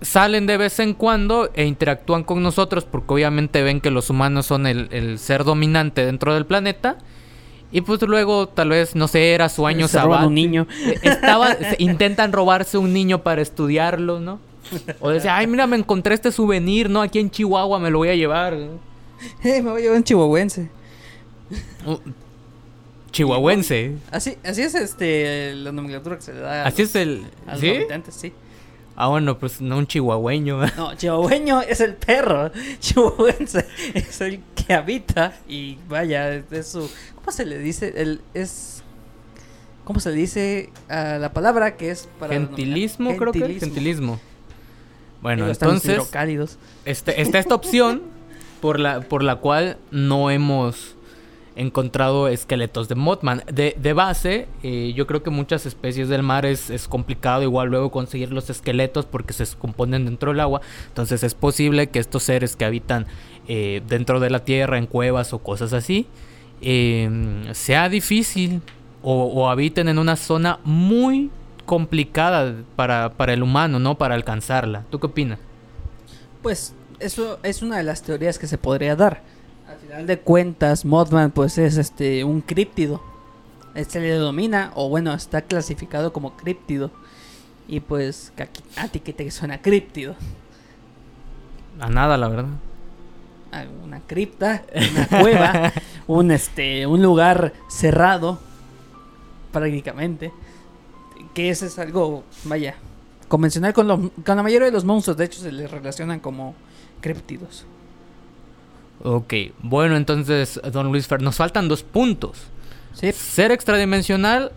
[0.00, 4.46] salen de vez en cuando e interactúan con nosotros porque obviamente ven que los humanos
[4.46, 6.98] son el, el ser dominante dentro del planeta.
[7.72, 10.68] Y pues luego tal vez, no sé, era su año Se roban un niño.
[10.86, 14.38] Eh, Estaba, intentan robarse un niño para estudiarlo, ¿no?
[15.00, 17.02] O decía, ay, mira, me encontré este souvenir, ¿no?
[17.02, 18.54] Aquí en Chihuahua me lo voy a llevar.
[18.54, 18.68] Eh,
[19.42, 20.70] me voy a llevar un chihuahuense.
[21.86, 21.98] Uh,
[23.12, 23.92] Chihuahuense.
[24.10, 27.24] Así, así es este la nomenclatura que se le da a Así los- es el...
[27.46, 27.70] a los ¿Sí?
[27.70, 28.32] habitantes, sí.
[28.96, 30.60] Ah, bueno, pues no un chihuahueño.
[30.76, 32.50] No, chihuahueño es el perro.
[32.80, 37.92] Chihuahuense es el que habita y vaya, es su ¿Cómo se le dice?
[37.96, 38.82] El es
[39.84, 43.32] ¿Cómo se le dice a la palabra que es para Gentilismo, denominar?
[43.32, 43.60] creo que es.
[43.60, 44.14] Gentilismo.
[44.14, 44.20] Gentilismo.
[45.22, 45.92] Bueno, los entonces...
[45.92, 46.58] hidrocálidos.
[46.84, 48.02] Este, está esta opción
[48.60, 50.96] por la, por la cual no hemos
[51.56, 53.42] encontrado esqueletos de Mothman.
[53.52, 57.68] De, de base, eh, yo creo que muchas especies del mar es, es complicado igual
[57.68, 60.60] luego conseguir los esqueletos porque se componen dentro del agua.
[60.88, 63.06] Entonces es posible que estos seres que habitan
[63.48, 66.06] eh, dentro de la tierra, en cuevas o cosas así,
[66.60, 67.08] eh,
[67.52, 68.62] sea difícil
[69.02, 71.30] o, o habiten en una zona muy
[71.66, 73.96] complicada para, para el humano, ¿no?
[73.96, 74.84] Para alcanzarla.
[74.90, 75.38] ¿Tú qué opinas?
[76.42, 79.22] Pues eso es una de las teorías que se podría dar.
[79.94, 83.00] Al final de cuentas, Mothman pues es este un críptido.
[83.86, 86.90] Se le domina, o bueno, está clasificado como críptido.
[87.68, 88.32] Y pues,
[88.76, 90.16] ¿a ti qué te suena críptido?
[91.78, 92.46] A nada, la verdad.
[93.84, 95.72] Una cripta, una cueva,
[96.08, 98.40] un este, un lugar cerrado,
[99.52, 100.32] prácticamente.
[101.34, 102.74] Que ese es algo, vaya,
[103.28, 105.16] convencional con, con la mayoría de los monstruos.
[105.16, 106.56] De hecho, se les relacionan como
[107.00, 107.64] críptidos.
[109.04, 112.38] Ok, bueno, entonces, don Luis Fer, nos faltan dos puntos.
[112.94, 113.12] Sí.
[113.12, 114.50] Ser extradimensional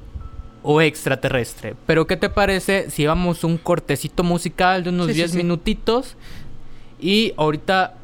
[0.63, 1.75] o extraterrestre.
[1.85, 6.15] Pero ¿qué te parece si vamos un cortecito musical de unos 10 minutitos?
[6.97, 7.95] Y ahorita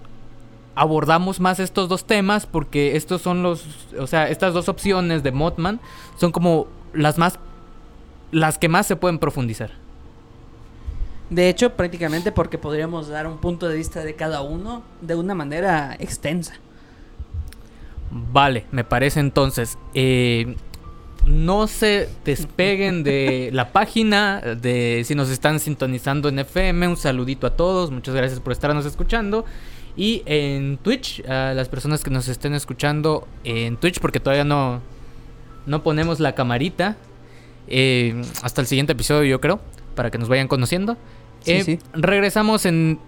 [0.76, 3.66] abordamos más estos dos temas porque estos son los,
[3.98, 5.80] o sea, estas dos opciones de Mothman
[6.18, 7.40] son como las más,
[8.32, 9.72] las que más se pueden profundizar.
[11.30, 15.34] De hecho, prácticamente porque podríamos dar un punto de vista de cada uno de una
[15.34, 16.54] manera extensa.
[18.12, 19.78] Vale, me parece entonces.
[19.94, 20.56] Eh,
[21.26, 27.48] no se despeguen de la página, de si nos están sintonizando en FM, un saludito
[27.48, 29.46] a todos, muchas gracias por estarnos escuchando.
[29.96, 34.82] Y en Twitch, a las personas que nos estén escuchando en Twitch, porque todavía no,
[35.66, 36.98] no ponemos la camarita,
[37.68, 39.62] eh, hasta el siguiente episodio yo creo,
[39.94, 40.98] para que nos vayan conociendo.
[41.46, 43.00] Eh, regresamos en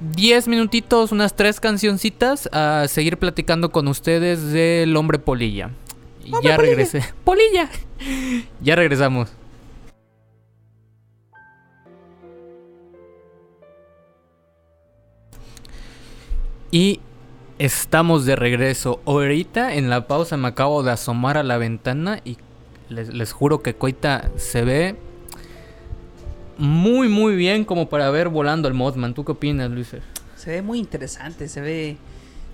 [0.00, 5.70] 10 minutitos, unas tres cancioncitas, a seguir platicando con ustedes del hombre polilla
[6.42, 7.04] ya regresé.
[7.24, 7.68] Polilla.
[8.60, 9.32] ya regresamos.
[16.70, 17.00] Y
[17.58, 19.00] estamos de regreso.
[19.04, 22.36] Ahorita en la pausa me acabo de asomar a la ventana y
[22.88, 24.96] les, juro que Coita se ve
[26.58, 29.14] muy muy bien como para ver volando el Mothman.
[29.14, 29.90] ¿Tú qué opinas, Luis?
[30.36, 31.96] Se ve muy interesante, se ve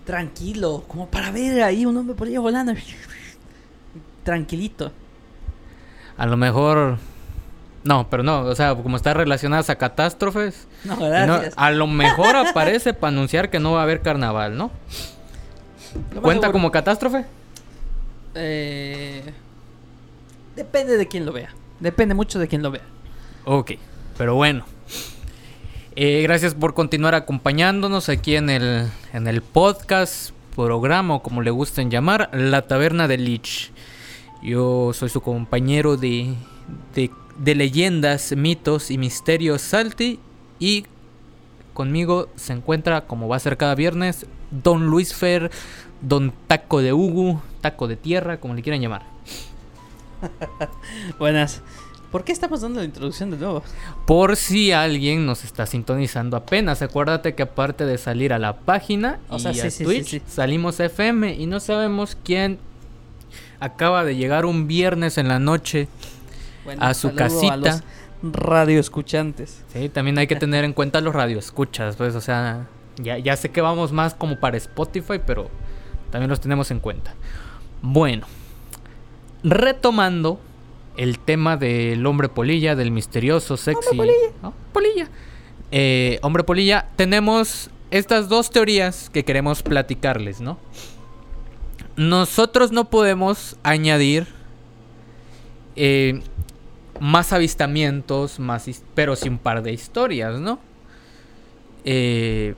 [0.05, 2.72] tranquilo, como para ver ahí un hombre por ahí volando
[4.24, 4.92] tranquilito.
[6.16, 6.98] A lo mejor.
[7.82, 10.68] No, pero no, o sea, como está relacionadas a catástrofes.
[10.84, 11.55] No, gracias.
[11.57, 14.70] a lo mejor aparece para anunciar que no va a haber carnaval, ¿no?
[16.20, 17.24] ¿Cuenta como catástrofe?
[18.34, 19.32] Eh,
[20.55, 21.55] depende de quién lo vea.
[21.80, 22.82] Depende mucho de quién lo vea.
[23.44, 23.72] Ok,
[24.21, 24.66] pero bueno.
[25.97, 31.51] Eh, gracias por continuar acompañándonos aquí en el, en el podcast, programa o como le
[31.51, 33.73] gusten llamar, La Taberna de Lich.
[34.43, 36.35] Yo soy su compañero de,
[36.95, 40.21] de, leyendas, mitos y misterios Salty.
[40.59, 40.85] Y
[41.73, 45.51] conmigo se encuentra, como va a ser cada viernes, Don Luis Fer,
[46.03, 49.07] Don Taco de Ugu, Taco de Tierra, como le quieran llamar.
[51.18, 51.62] Buenas.
[52.11, 53.63] ¿Por qué estamos dando la introducción de nuevo?
[54.07, 56.83] Por si alguien nos está sintonizando apenas.
[56.83, 61.47] Acuérdate que aparte de salir a la página y a Twitch, salimos a FM y
[61.47, 62.59] no sabemos quién
[63.61, 65.87] acaba de llegar un viernes en la noche
[66.79, 67.53] a su casita.
[67.53, 67.83] A los
[68.23, 69.63] radio escuchantes.
[69.73, 73.51] Sí, también hay que tener en cuenta los radioescuchas, pues, o sea, ya, ya sé
[73.51, 75.49] que vamos más como para Spotify, pero
[76.11, 77.15] también los tenemos en cuenta.
[77.83, 78.27] Bueno,
[79.43, 80.41] retomando
[80.97, 83.99] el tema del hombre polilla, del misterioso, sexy.
[83.99, 84.12] Hombre
[84.43, 84.57] polilla.
[84.72, 85.09] Polilla.
[85.70, 90.59] Eh, hombre polilla, tenemos estas dos teorías que queremos platicarles, ¿no?
[92.01, 94.26] nosotros no podemos añadir
[95.76, 96.22] eh,
[96.99, 100.59] más avistamientos, más pero sin un par de historias, ¿no?
[101.84, 102.55] Eh,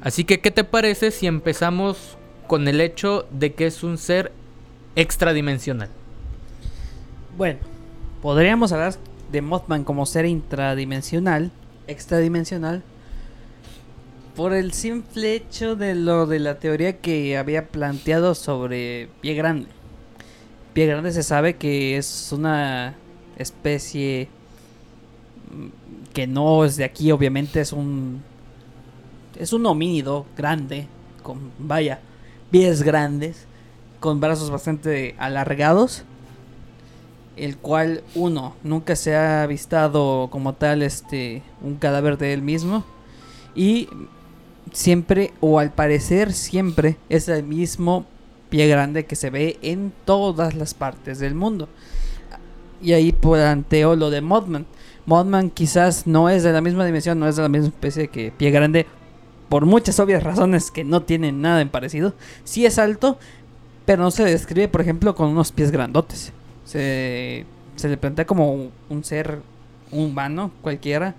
[0.00, 2.16] así que, ¿qué te parece si empezamos
[2.46, 4.30] con el hecho de que es un ser
[4.94, 5.90] extradimensional?
[7.36, 7.58] Bueno,
[8.22, 8.94] podríamos hablar
[9.30, 11.50] de Mothman como ser intradimensional,
[11.86, 12.82] extradimensional,
[14.34, 19.68] por el simple hecho de lo de la teoría que había planteado sobre pie grande.
[20.72, 22.94] Pie grande se sabe que es una
[23.36, 24.28] especie
[25.50, 28.22] mm, que no es de aquí, obviamente es un
[29.38, 30.86] es un homínido grande
[31.22, 32.00] con vaya
[32.50, 33.44] pies grandes
[34.00, 36.06] con brazos bastante alargados
[37.36, 42.84] el cual uno nunca se ha avistado como tal este un cadáver de él mismo
[43.54, 43.88] y
[44.72, 48.04] siempre, o al parecer siempre, es el mismo
[48.48, 51.68] pie grande que se ve en todas las partes del mundo.
[52.82, 54.66] Y ahí planteo lo de Modman.
[55.06, 58.32] Modman quizás no es de la misma dimensión, no es de la misma especie que
[58.36, 58.86] pie grande,
[59.48, 62.14] por muchas obvias razones que no tienen nada en parecido.
[62.44, 63.18] Sí es alto,
[63.84, 66.32] pero no se describe, por ejemplo, con unos pies grandotes.
[66.66, 67.46] Se
[67.76, 69.40] se le plantea como un ser
[69.90, 71.14] humano cualquiera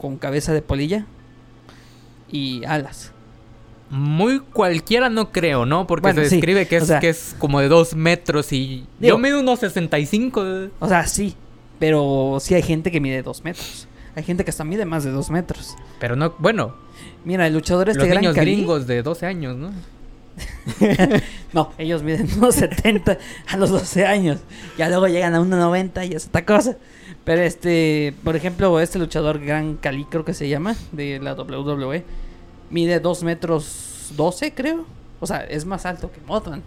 [0.00, 1.04] con cabeza de polilla
[2.30, 3.12] y alas.
[3.90, 5.86] Muy cualquiera no creo, ¿no?
[5.86, 8.52] Porque Bueno, se sí, describe que, o es, sea- que es como de dos metros
[8.52, 8.86] y...
[9.00, 10.44] Digo- yo mido unos 65.
[10.78, 11.34] O sea, sí,
[11.80, 13.88] pero sí hay gente que mide dos metros.
[14.14, 15.74] Hay gente que hasta mide más de dos metros.
[15.98, 16.34] Pero no...
[16.38, 16.74] Bueno,
[17.24, 19.72] Mira, el luchador este los gran niños gringos de 12 años, ¿no?
[21.52, 23.18] No, ellos miden unos 70
[23.48, 24.38] a los 12 años.
[24.78, 26.76] Ya luego llegan a 1.90 y es otra cosa.
[27.24, 32.04] Pero este, por ejemplo, este luchador Gran Cali, creo que se llama, de la WWE,
[32.70, 34.86] mide 2 metros 12, creo.
[35.18, 36.62] O sea, es más alto que Mothman.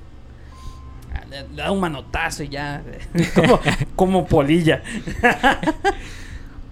[1.30, 2.84] Le, le da un manotazo y ya.
[3.36, 3.60] como,
[3.96, 4.84] como polilla.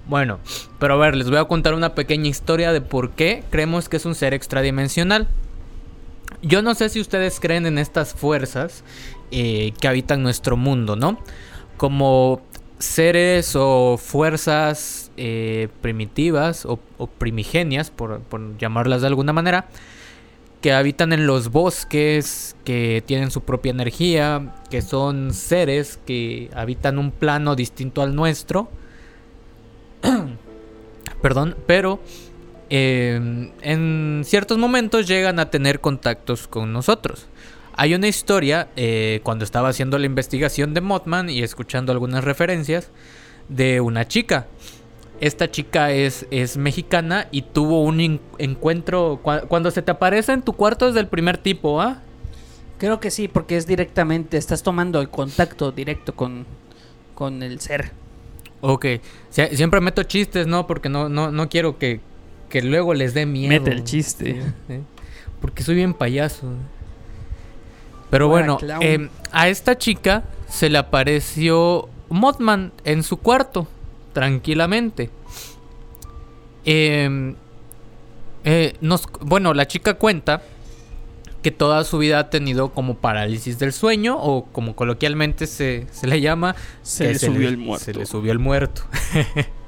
[0.08, 0.40] Bueno,
[0.78, 3.98] pero a ver, les voy a contar una pequeña historia de por qué creemos que
[3.98, 5.28] es un ser extradimensional.
[6.42, 8.84] Yo no sé si ustedes creen en estas fuerzas
[9.32, 11.20] eh, que habitan nuestro mundo, ¿no?
[11.78, 12.42] Como
[12.80, 19.68] seres o fuerzas eh, primitivas o, primigenias, por, por llamarlas de alguna manera,
[20.62, 26.98] que habitan en los bosques, que tienen su propia energía, que son seres que habitan
[26.98, 28.70] un plano distinto al nuestro
[31.22, 32.00] Perdón, pero
[32.72, 37.28] eh, en ciertos momentos llegan a tener contactos con nosotros.
[37.76, 42.90] Hay una historia, eh, cuando estaba haciendo la investigación de Mothman y escuchando algunas referencias,
[43.50, 44.48] de una chica.
[45.20, 49.20] Esta chica es, es mexicana y tuvo un en- encuentro.
[49.24, 52.02] cua- cuando se te aparece en tu cuarto es del primer tipo, ¿ah?
[52.78, 56.46] Creo que sí, porque es directamente, estás tomando el contacto directo con,
[57.14, 57.92] con el ser.
[58.62, 58.86] Ok.
[59.30, 60.66] Sie- siempre meto chistes, ¿no?
[60.66, 62.00] Porque no, no, no quiero que,
[62.52, 63.50] que luego les dé miedo.
[63.50, 64.34] Mete el chiste.
[64.34, 64.80] Sí, sí.
[65.40, 66.54] Porque soy bien payaso.
[68.12, 73.68] Pero bueno, em, a esta chica se le apareció Mothman en su cuarto,
[74.14, 75.10] tranquilamente.
[76.66, 77.36] Em,
[78.44, 80.44] eh, nos, bueno, la chica cuenta
[81.42, 86.06] que toda su vida ha tenido como parálisis del sueño o como coloquialmente se, se
[86.06, 87.86] le llama Se le subió el muerto.
[87.86, 88.84] Se le subió el muerto.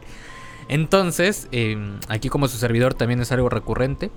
[0.68, 4.12] Entonces, eh, aquí como su servidor también es algo recurrente,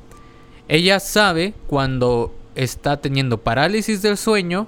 [0.68, 4.66] ella sabe cuando está teniendo parálisis del sueño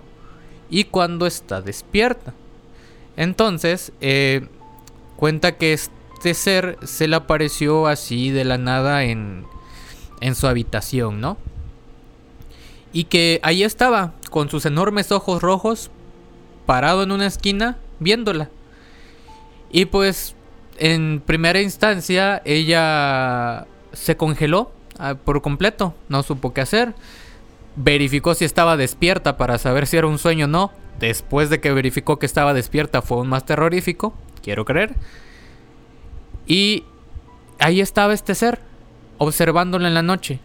[0.71, 2.35] y cuando está despierta.
[3.17, 4.47] Entonces, eh,
[5.17, 9.45] cuenta que este ser se le apareció así de la nada en,
[10.21, 11.37] en su habitación, ¿no?
[12.93, 15.91] Y que ahí estaba, con sus enormes ojos rojos,
[16.65, 18.51] parado en una esquina, viéndola.
[19.71, 20.35] Y pues,
[20.79, 26.95] en primera instancia, ella se congeló ah, por completo, no supo qué hacer.
[27.77, 30.73] Verificó si estaba despierta para saber si era un sueño o no.
[30.99, 34.95] Después de que verificó que estaba despierta fue aún más terrorífico, quiero creer.
[36.47, 36.85] Y
[37.59, 38.61] ahí estaba este ser,
[39.19, 40.41] observándola en la noche.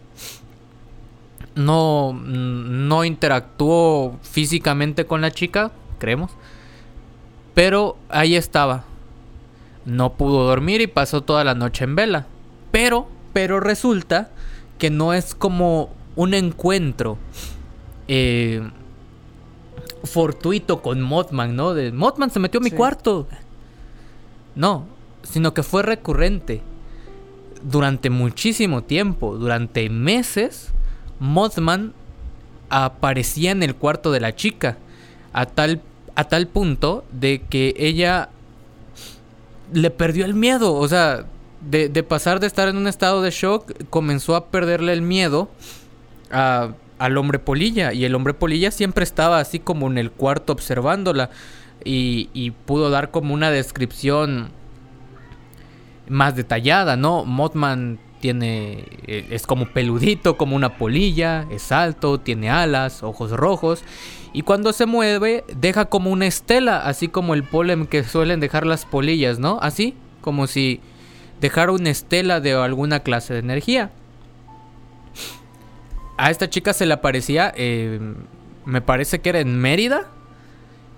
[1.56, 6.30] No, no interactuó físicamente con la chica, creemos.
[7.54, 8.84] Pero ahí estaba.
[9.86, 12.26] No pudo dormir y pasó toda la noche en vela.
[12.70, 14.30] Pero, pero resulta
[14.78, 17.18] que no es como un encuentro
[18.08, 18.62] eh,
[20.04, 21.74] fortuito con Mothman, ¿no?
[21.74, 22.76] De Mothman se metió a mi Sí.
[22.76, 23.26] cuarto.
[24.54, 24.86] No,
[25.22, 26.62] sino que fue recurrente.
[27.62, 30.70] Durante muchísimo tiempo, durante meses,
[31.18, 31.94] Mothman
[32.68, 34.76] aparecía en el cuarto de la chica.
[35.32, 35.80] A tal,
[36.14, 38.28] a tal punto de que ella
[39.74, 40.74] le perdió el miedo.
[40.74, 41.26] O sea,
[41.68, 45.50] de, pasar de estar en un estado de shock, comenzó a perderle el miedo
[46.30, 47.92] a- al hombre polilla.
[47.92, 51.30] Y el hombre polilla siempre estaba así como en el cuarto observándola.
[51.84, 54.50] Y, y pudo dar como una descripción
[56.08, 57.24] más detallada, ¿no?
[57.24, 58.86] Mothman tiene.
[59.06, 63.84] eh, es como peludito, como una polilla, es alto, tiene alas, ojos rojos.
[64.32, 68.64] Y cuando se mueve, deja como una estela, así como el polen que suelen dejar
[68.64, 69.58] las polillas, ¿no?
[69.60, 70.80] Así, como si
[71.42, 73.90] dejara una estela de alguna clase de energía.
[76.16, 78.00] A esta chica se le aparecía, eh,
[78.64, 80.06] me parece que era en Mérida.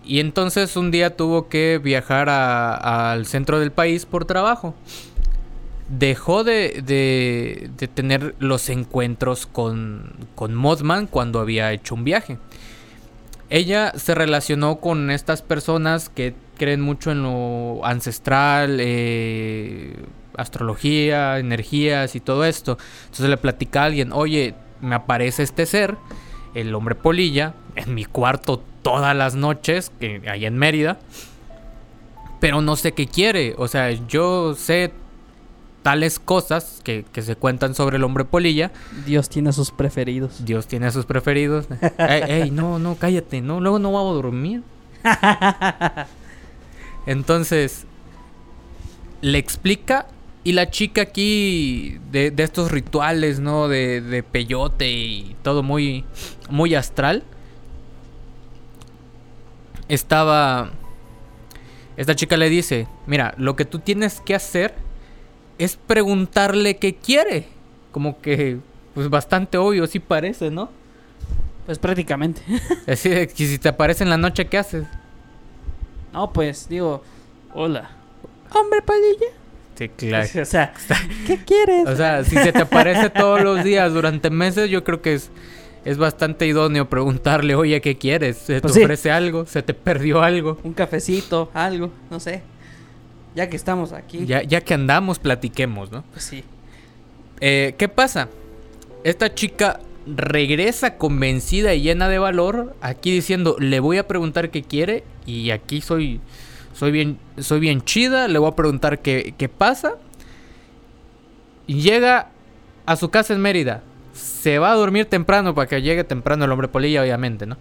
[0.05, 4.77] Y entonces un día tuvo que viajar al centro del país por trabajo.
[5.89, 12.39] Dejó de, de- de tener los encuentros con, con Mothman cuando había hecho un viaje.
[13.51, 19.95] Ella se relacionó con estas personas que creen mucho en lo ancestral, eh,
[20.37, 22.79] astrología, energías y todo esto.
[23.05, 25.97] Entonces le platica a alguien, oye, me aparece este ser,
[26.55, 30.99] el hombre polilla, en mi cuarto todas las noches, que allá en Mérida.
[32.41, 33.55] pero no sé qué quiere.
[33.59, 34.91] O sea, yo sé
[35.87, 38.73] tales cosas que, que se cuentan sobre el hombre polilla.
[39.07, 40.45] Dios tiene a sus preferidos.
[40.45, 41.69] Dios tiene a sus preferidos.
[41.99, 44.65] ey, ey, no, no, cállate, no, luego no vamos a dormir.
[47.07, 47.87] Entonces,
[49.21, 50.09] le explica
[50.43, 53.69] y la chica aquí de, de estos rituales, ¿no?
[53.69, 56.05] De, de peyote y todo muy,
[56.51, 57.23] muy astral.
[59.87, 60.73] Estaba...
[61.97, 64.86] Esta chica le dice, mira, lo que tú tienes que hacer
[65.59, 67.47] es preguntarle qué quiere.
[67.93, 68.59] Como que,
[68.95, 70.71] pues bastante obvio, sí parece, ¿no?
[71.67, 72.43] Pues prácticamente.
[72.87, 74.85] Así que si te aparece en la noche, ¿qué haces?
[76.13, 77.03] No, pues digo,
[77.55, 77.91] hola.
[78.53, 79.27] Hombre palilla.
[79.77, 80.29] Sí, claro.
[80.43, 80.73] O sea,
[81.27, 81.87] ¿qué quieres?
[81.89, 85.31] O sea, si se te aparece todos los días durante meses, yo creo que es,
[85.85, 88.39] es bastante idóneo preguntarle, oye, ¿qué quieres?
[88.39, 88.83] ¿Se te Pues sí.
[88.85, 89.45] ofrece algo?
[89.47, 90.59] ¿Se te perdió algo?
[90.63, 92.43] Un cafecito, algo, no sé.
[93.37, 94.25] Ya que estamos aquí.
[94.25, 96.03] Ya, ya que andamos, platiquemos, ¿no?
[96.11, 96.43] Pues sí.
[97.41, 98.31] Eh, ¿Qué pasa?
[99.05, 104.63] Esta chica regresa convencida y llena de valor, aquí diciendo, le voy a preguntar qué
[104.63, 106.21] quiere, y aquí soy,
[106.73, 109.97] soy, bien, soy bien chida, le voy a preguntar qué, qué pasa.
[111.67, 112.31] Y llega
[112.87, 113.83] a su casa en Mérida.
[114.15, 117.59] Se va a dormir temprano para que llegue temprano el hombre polilla, obviamente, ¿no?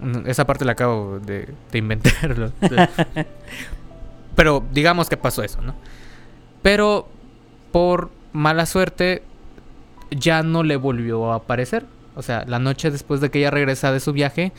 [0.00, 2.52] Mm, Esa parte la acabo de, de inventarlo.
[4.34, 5.74] Pero digamos que pasó eso, ¿no?
[6.62, 7.08] Pero
[7.72, 9.22] por mala suerte
[10.10, 11.86] ya no le volvió a aparecer.
[12.16, 14.52] O sea, la noche después de que ella regresa de su viaje,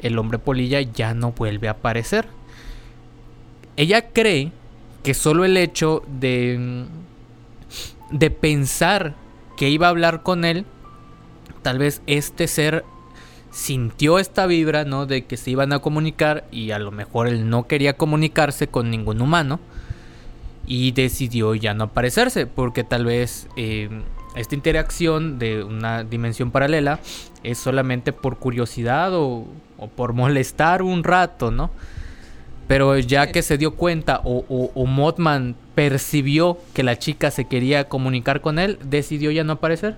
[0.00, 2.26] el hombre polilla ya no vuelve a aparecer.
[3.76, 4.52] Ella cree
[5.02, 6.86] que solo el hecho de
[8.10, 9.14] de pensar
[9.56, 10.64] que iba a hablar con él,
[11.62, 12.84] tal vez este ser
[13.56, 15.06] sintió esta vibra, ¿no?
[15.06, 18.90] De que se iban a comunicar y a lo mejor él no quería comunicarse con
[18.90, 19.60] ningún humano
[20.66, 23.88] y decidió ya no aparecerse porque tal vez eh,
[24.36, 27.00] esta interacción de una dimensión paralela
[27.44, 29.46] es solamente por curiosidad o,
[29.96, 31.70] por molestar un rato, ¿no?
[32.68, 37.46] Pero ya que se dio cuenta o, o, o Mothman percibió que la chica se
[37.46, 39.96] quería comunicar con él, decidió ya no aparecer.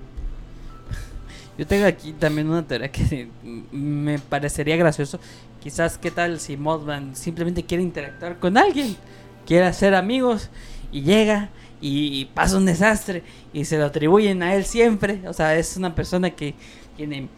[1.58, 3.28] Yo tengo aquí también una teoría que
[3.72, 5.18] me parecería gracioso.
[5.60, 8.96] Quizás, ¿qué tal si Mothman simplemente quiere interactuar con alguien?
[9.44, 10.50] Quiere hacer amigos
[10.92, 11.50] y llega
[11.80, 15.20] y pasa un desastre y se lo atribuyen a él siempre.
[15.26, 16.54] O sea, es una persona que
[16.96, 17.28] tiene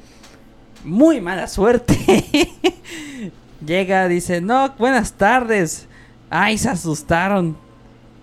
[0.84, 1.96] muy mala suerte.
[3.66, 5.86] llega, dice, no, buenas tardes.
[6.28, 7.56] Ay, se asustaron.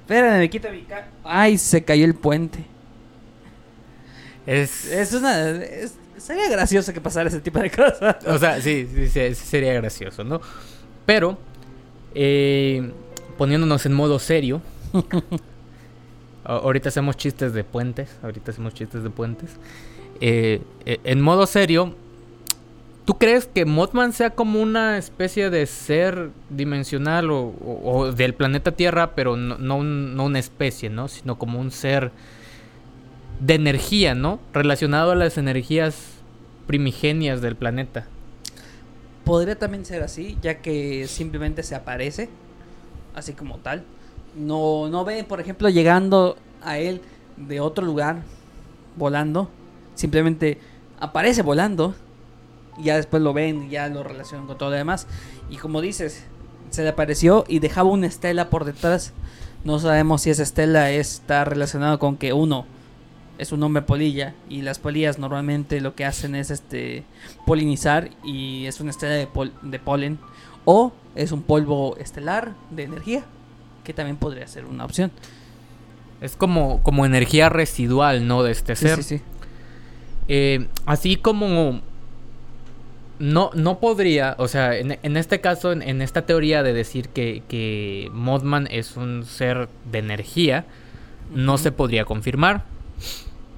[0.02, 0.86] Espérame, me quito mi.
[1.24, 2.77] Ay, se cayó el puente.
[4.48, 5.50] Es, Es una.
[5.52, 8.26] es- sería gracioso que pasara ese tipo de cosas.
[8.26, 10.42] O sea, sí, sí, sí, sería gracioso, ¿no?
[11.06, 11.38] Pero,
[12.16, 12.92] eh,
[13.38, 14.62] poniéndonos en modo serio,
[16.44, 19.52] ahorita hacemos chistes de puentes, ahorita hacemos chistes de puentes.
[20.22, 21.94] Eh, eh, en modo serio,
[23.06, 28.34] ¿tú crees que Mothman sea como una especie de ser dimensional o, o- o del
[28.34, 31.08] planeta Tierra, pero no, no un- no una especie, ¿no?
[31.08, 32.12] Sino como un ser
[33.40, 34.40] de energía, ¿no?
[34.54, 35.96] Relacionado a las energías
[36.66, 38.06] primigenias del planeta.
[39.24, 42.30] Podría también ser así, ya que simplemente se aparece,
[43.14, 43.84] así como tal.
[44.36, 47.02] No, no ve, por ejemplo, llegando a él
[47.36, 48.22] de otro lugar,
[48.96, 49.50] volando.
[49.96, 50.60] Simplemente
[51.00, 51.96] aparece volando.
[52.78, 55.08] Y ya después lo ven y ya lo relacionan con todo lo demás.
[55.50, 56.24] Y como dices,
[56.70, 59.14] se le apareció y dejaba una estela por detrás.
[59.64, 62.66] No sabemos si esa estela está relacionada con que uno
[63.38, 67.04] es un hombre polilla y las polillas normalmente lo que hacen es este
[67.46, 70.20] polinizar y es una estela de, pol- de polen
[70.66, 73.24] o es un polvo estelar de energía
[73.84, 75.12] que también podría ser una opción.
[76.20, 78.44] Es como, como energía residual, ¿no?
[78.44, 79.04] De este ser.
[79.04, 79.24] sí, sí.
[80.28, 81.82] Eh, así como
[83.20, 87.10] no, no podría, o sea, en, en este caso, en, en esta teoría de decir
[87.10, 90.66] que, que Mothman es un ser de energía,
[91.34, 92.64] no se podría confirmar.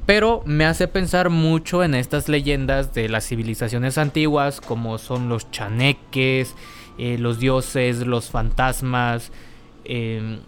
[0.09, 5.51] Pero me hace pensar mucho en estas leyendas de las civilizaciones antiguas, como son los
[5.51, 6.55] chaneques,
[6.97, 9.31] eh, los dioses, los fantasmas,
[9.85, 10.39] em,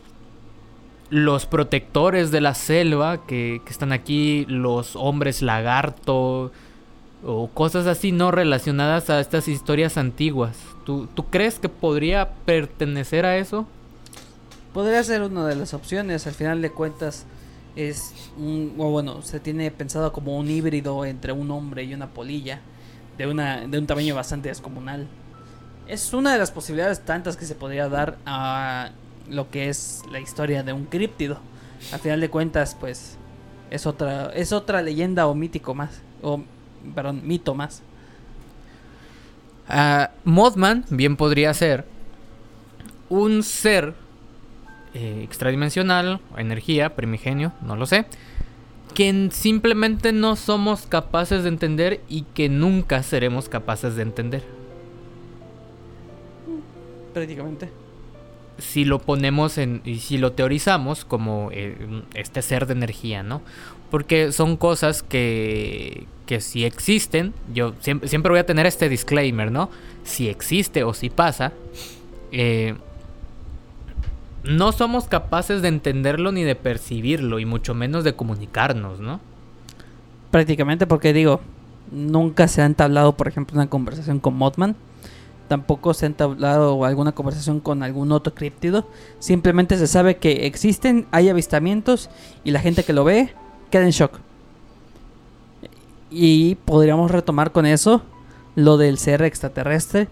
[1.11, 6.51] los protectores de la selva que, están aquí, los hombres lagarto,
[7.23, 10.57] o cosas así no relacionadas a estas historias antiguas.
[10.87, 13.67] ¿Tú, tú crees que podría pertenecer a eso?
[14.73, 17.27] Podría ser una de las opciones, al final de cuentas
[17.75, 22.09] es un, o bueno, se tiene pensado como un híbrido entre un hombre y una
[22.09, 22.59] polilla
[23.17, 25.07] de una de un tamaño bastante descomunal.
[25.87, 28.91] Es una de las posibilidades tantas que se podría dar a
[29.29, 31.39] lo que es la historia de un críptido.
[31.91, 33.17] A final de cuentas, pues
[33.69, 36.41] es otra es otra leyenda o mítico más o
[36.95, 37.81] perdón, mito más.
[39.69, 41.85] Uh, Mothman bien podría ser
[43.09, 43.93] un ser
[44.93, 48.05] eh, extradimensional, energía, primigenio, no lo sé,
[48.93, 54.43] que simplemente no somos capaces de entender y que nunca seremos capaces de entender.
[57.13, 57.69] Prácticamente.
[58.57, 59.81] Si lo ponemos en.
[59.85, 63.41] y si lo teorizamos como eh, este ser de energía, ¿no?
[63.89, 66.05] Porque son cosas que.
[66.25, 67.33] que si existen.
[67.53, 69.69] Yo siempre, siempre voy a tener este disclaimer, ¿no?
[70.03, 71.53] Si existe o si pasa.
[72.31, 72.75] Eh,
[74.43, 79.19] no somos capaces de entenderlo ni de percibirlo, y mucho menos de comunicarnos, ¿no?
[80.31, 81.41] Prácticamente porque digo,
[81.91, 84.75] nunca se ha entablado, por ejemplo, una conversación con Mothman.
[85.47, 88.87] Tampoco se ha entablado alguna conversación con algún otro críptido.
[89.19, 92.09] Simplemente se sabe que existen, hay avistamientos
[92.45, 93.33] y la gente que lo ve
[93.69, 94.19] queda en shock.
[96.09, 98.01] Y podríamos retomar con eso
[98.55, 100.07] lo del ser extraterrestre.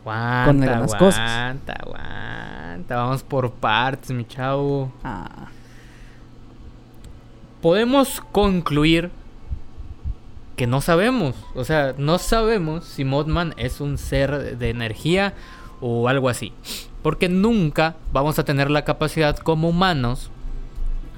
[0.00, 2.45] Aguanta, con algunas aguanta, aguanta.
[2.88, 4.92] Vamos por partes, mi chavo.
[5.02, 5.48] Ah.
[7.60, 9.10] Podemos concluir
[10.56, 11.34] que no sabemos.
[11.54, 15.34] O sea, no sabemos si Modman es un ser de energía
[15.80, 16.52] o algo así.
[17.02, 20.30] Porque nunca vamos a tener la capacidad como humanos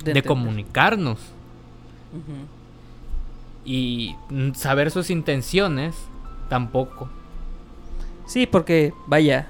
[0.05, 1.19] de, comunicarnos.
[3.65, 4.17] Y
[4.55, 5.95] saber sus intenciones
[6.49, 7.09] tampoco.
[8.27, 9.49] Sí, porque vaya,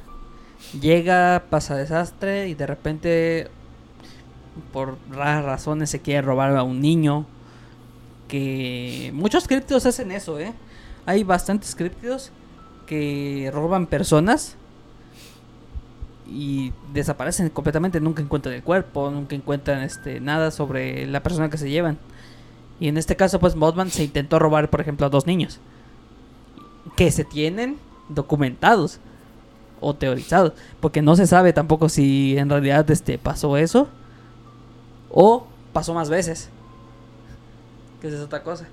[0.80, 3.48] llega, pasa desastre y de repente
[4.72, 7.26] por raras razones se quiere robar a un niño
[8.26, 10.52] que muchos criptidos hacen eso, ¿eh?
[11.06, 12.30] Hay bastantes criptidos
[12.86, 14.56] que roban personas
[16.26, 21.56] y desaparecen completamente, nunca encuentran el cuerpo, nunca encuentran este nada sobre la persona que
[21.56, 21.98] se llevan.
[22.80, 25.58] Y en este caso, pues Modman se intentó robar, por ejemplo, a dos niños
[26.96, 27.78] que se tienen
[28.08, 29.00] documentados
[29.80, 33.88] o teorizados, porque no se sabe tampoco si en realidad este pasó eso
[35.10, 36.50] o pasó más veces
[38.00, 38.66] que es otra cosa.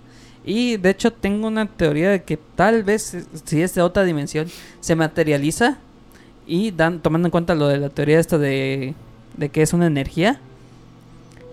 [0.44, 4.48] Y de hecho tengo una teoría de que tal vez si es de otra dimensión
[4.80, 5.80] se materializa
[6.46, 8.94] y tomando en cuenta lo de la teoría esta de,
[9.38, 10.40] de que es una energía,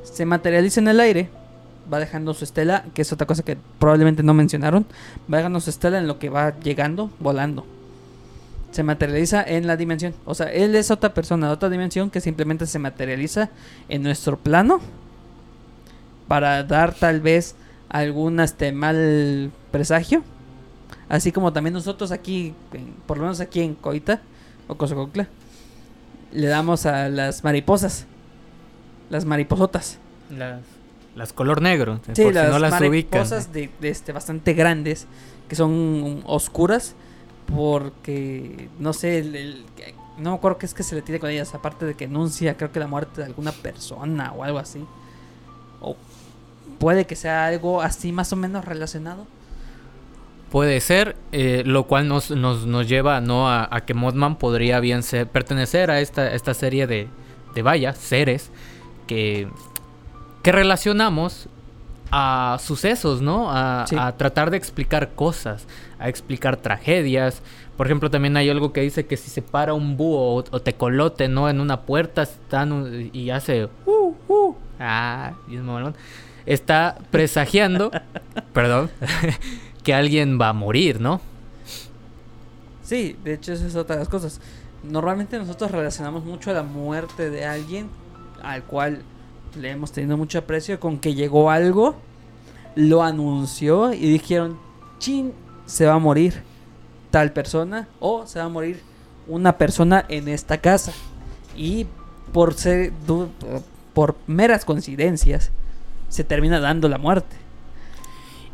[0.03, 1.31] se materializa en el aire,
[1.91, 4.85] va dejando su estela, que es otra cosa que probablemente no mencionaron,
[5.33, 7.65] va dejando su estela en lo que va llegando, volando.
[8.73, 10.14] Se materializa en la dimensión.
[10.25, 13.51] O sea, él es otra persona de otra dimensión que simplemente se materializa
[13.89, 14.81] en nuestro plano
[16.27, 17.55] para dar tal vez
[17.89, 20.25] algún este mal presagio.
[21.09, 22.55] Así como también nosotros aquí,
[23.07, 24.23] por lo menos aquí en Coita
[24.66, 25.29] o Cosococla,
[26.33, 28.07] le damos a las mariposas,
[29.11, 29.99] las mariposotas.
[30.31, 30.62] Las,
[31.14, 35.07] las color negro, sí, las, no las mariposas de, este, bastante grandes,
[35.49, 36.95] que son oscuras,
[37.47, 39.24] porque no sé,
[40.18, 42.57] no me acuerdo qué es que se le tiene con ellas, aparte de que anuncia,
[42.57, 44.84] creo que la muerte de alguna persona o algo así.
[45.80, 45.97] O
[46.78, 49.26] puede que sea algo así más o menos relacionado.
[50.51, 53.51] Puede ser, eh, lo cual nos, nos, nos lleva ¿no?
[53.51, 57.09] A, que Modman podría bien ser, pertenecer a esta, esta serie de,
[57.55, 58.51] de vaya, seres
[59.07, 59.49] que,
[60.43, 61.49] que relacionamos
[62.13, 63.51] a sucesos, ¿no?
[63.51, 65.67] A, a, tratar de explicar cosas,
[65.99, 67.43] a explicar tragedias.
[67.77, 70.75] Por ejemplo, también hay algo que dice que si se para un búho o, te
[70.75, 71.49] colote, ¿no?
[71.49, 73.71] En una puerta están y hace...
[73.87, 75.33] Uh, uh, ah,
[76.45, 77.91] está presagiando,
[78.53, 78.91] perdón,
[79.83, 81.21] que alguien va a morir, ¿no?
[82.83, 84.39] Sí, de hecho esa es otra de las cosas.
[84.83, 87.89] Normalmente nosotros relacionamos mucho a la muerte de alguien
[88.43, 89.03] al cual
[89.57, 91.97] le hemos tenido mucho aprecio con que llegó algo,
[92.75, 94.59] lo anunció y dijeron,
[94.99, 95.33] chin,
[95.67, 96.43] se va a morir
[97.11, 98.81] tal persona o se va a morir
[99.27, 100.93] una persona en esta casa.
[101.57, 101.87] Y
[102.33, 102.93] por ser
[103.93, 105.51] por meras coincidencias,
[106.09, 107.37] se termina dando la muerte.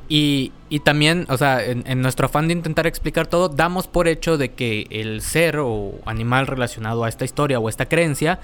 [0.08, 4.38] Y, y también, o sea, en, nuestro afán de intentar explicar todo, damos por hecho
[4.38, 8.40] de que el ser o animal relacionado a esta historia o esta creencia,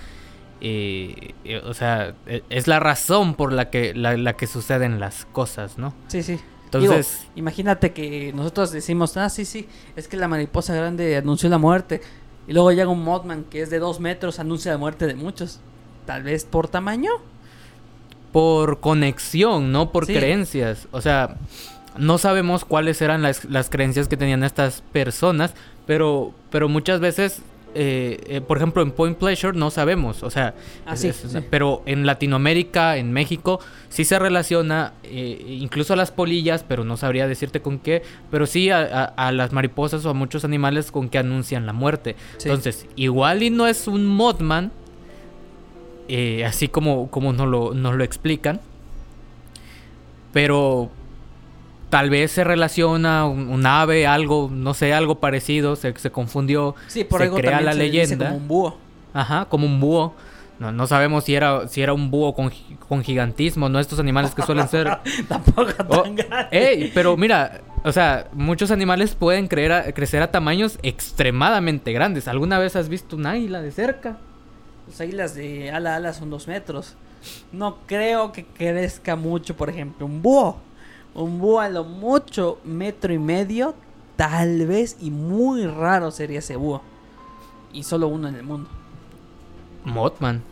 [0.60, 5.26] eh, eh, o sea, e, es la razón por la que, la, que suceden las
[5.26, 5.94] cosas, ¿no?
[6.08, 6.38] Sí, sí.
[6.64, 11.58] Entonces, imagínate que nosotros decimos, ah, sí, sí, es que la mariposa grande anunció la
[11.58, 12.00] muerte.
[12.48, 15.60] Y luego llega un Mothman que es de dos metros, anuncia la muerte de muchos.
[16.04, 17.12] Tal vez por tamaño,
[18.32, 20.88] por conexión, no por creencias.
[20.90, 21.36] O sea,
[21.96, 25.54] no sabemos cuáles eran las, creencias que tenían estas personas,
[25.86, 27.42] pero, pero muchas veces
[27.74, 30.54] eh, eh, por ejemplo, en Point Pleasure no sabemos, o sea,
[30.86, 31.38] Ah, es- sí, es- sí.
[31.50, 36.96] pero en Latinoamérica, en México, sí se relaciona, eh, incluso a las polillas, pero no
[36.96, 40.90] sabría decirte con qué, pero sí a, a- a las mariposas o a muchos animales
[40.92, 42.16] con que anuncian la muerte.
[42.38, 42.48] Sí.
[42.48, 44.70] Entonces, igual y no es un Mothman,
[46.46, 48.60] así como, como nos, lo, nos lo explican,
[50.32, 50.90] pero
[51.94, 56.74] tal vez se relaciona un, un ave, algo, no sé, algo parecido, se, se confundió,
[56.88, 58.26] Sí, por se algo crea la se dice leyenda.
[58.26, 58.78] como un búho.
[59.12, 60.12] Ajá, como un búho.
[60.58, 62.50] No, no sabemos si era, si era un búho con,
[62.88, 63.78] con gigantismo, ¿no?
[63.78, 64.88] Estos animales que suelen ser...
[65.28, 66.48] Tampoco Oh, tan grande.
[66.50, 72.26] ey, pero mira, o sea, muchos animales pueden creer a- crecer a tamaños extremadamente grandes.
[72.26, 74.16] ¿Alguna vez has visto un águila de cerca?
[74.88, 76.96] Las águilas de ala a ala son dos metros.
[77.52, 80.58] No creo que crezca mucho, por ejemplo, un búho.
[81.14, 83.74] Un búho a lo mucho metro y medio,
[84.16, 86.82] tal vez, y muy raro sería ese búho.
[87.72, 88.68] Y solo uno en el mundo.
[89.84, 90.42] Mothman.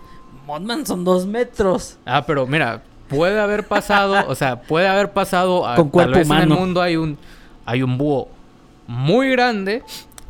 [0.46, 1.98] Mothman son dos metros.
[2.04, 6.20] Ah, pero mira, puede haber pasado, o sea, puede haber pasado a, Con cuerpo tal
[6.20, 6.54] vez en humano.
[6.54, 7.18] el mundo hay un
[7.64, 8.28] hay un búho
[8.86, 9.82] muy grande,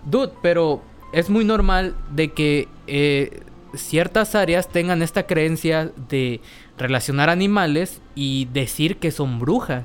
[0.04, 3.40] dude, pero es muy normal de que eh,
[3.74, 6.40] ciertas áreas tengan esta creencia de
[6.76, 9.84] relacionar animales y decir que son brujas.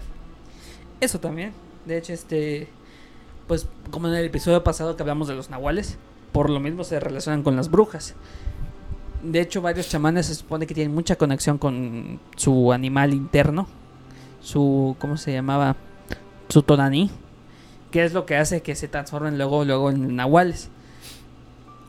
[1.01, 1.53] Eso también.
[1.85, 2.67] De hecho, este.
[3.47, 5.97] Pues, como en el episodio pasado que hablamos de los nahuales,
[6.33, 8.15] por lo mismo se relacionan con las brujas.
[9.23, 13.67] De hecho, varios chamanes se supone que tienen mucha conexión con su animal interno.
[14.41, 14.95] Su.
[14.99, 15.75] ¿Cómo se llamaba?
[16.49, 17.09] Su tonaní.
[17.91, 20.69] Que es lo que hace que se transformen luego, luego en nahuales.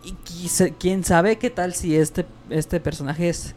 [0.04, 3.54] Y quise- quién sabe qué tal si este, este personaje es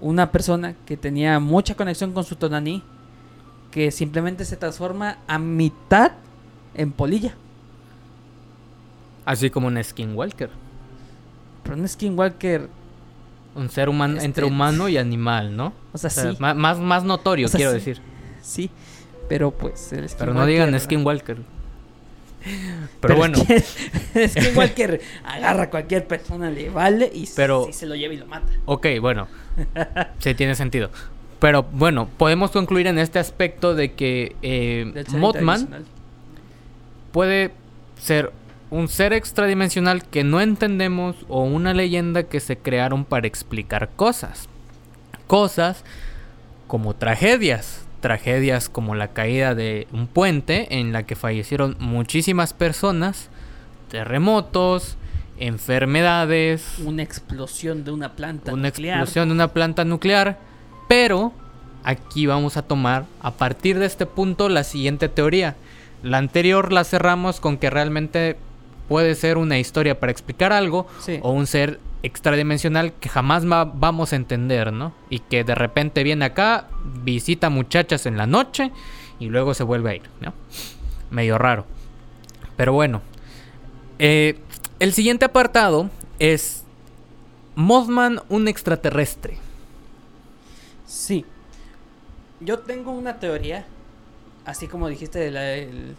[0.00, 2.82] una persona que tenía mucha conexión con su tonaní
[3.70, 6.12] que simplemente se transforma a mitad
[6.74, 7.34] en polilla.
[9.24, 10.50] Así como un skinwalker.
[11.62, 12.68] Pero un skinwalker,
[13.54, 15.72] Un ser humano Este- entre humano y animal, ¿no?
[15.92, 17.78] o sea, O sea, sí, más, más notorio, O sea, quiero sí.
[17.78, 18.00] decir.
[18.40, 18.70] sí,
[19.28, 21.42] pero pues el Pero no digan skinwalker-.
[23.00, 27.86] Pero, es bueno, que skinwalker agarra a cualquier persona, le vale y Pero- sí se
[27.86, 28.46] lo lleva y lo mata.
[28.64, 29.26] Ok, bueno.
[30.20, 30.90] sí tiene sentido.
[31.38, 35.84] Pero bueno, podemos concluir en este aspecto de que eh, Mothman
[37.12, 37.52] puede
[38.00, 38.32] ser
[38.70, 44.48] un ser extradimensional que no entendemos o una leyenda que se crearon para explicar cosas.
[45.26, 45.84] Cosas
[46.66, 47.84] como tragedias.
[48.00, 53.28] Tragedias como la caída de un puente en la que fallecieron muchísimas personas.
[53.90, 54.96] Terremotos,
[55.38, 58.98] enfermedades, Una explosión de una planta una nuclear.
[58.98, 60.38] explosión de una planta nuclear.
[60.88, 61.32] Pero
[61.84, 65.56] aquí vamos a tomar a partir de este punto la siguiente teoría.
[66.02, 68.36] La anterior la cerramos con que realmente
[68.88, 71.18] puede ser una historia para explicar algo Sí.
[71.22, 74.92] o un ser extradimensional que jamás va- vamos a entender, ¿no?
[75.10, 76.68] Y que de repente viene acá,
[77.04, 78.70] visita muchachas en la noche
[79.18, 80.32] y luego se vuelve a ir, ¿no?
[81.10, 81.66] Medio raro.
[82.56, 83.02] Pero bueno.
[83.98, 84.38] Eh,
[84.78, 86.64] el siguiente apartado es
[87.56, 89.38] Mothman, un extraterrestre.
[90.88, 91.24] Sí.
[92.40, 93.66] Yo tengo una teoría,
[94.44, 95.94] así como dijiste, de la- el,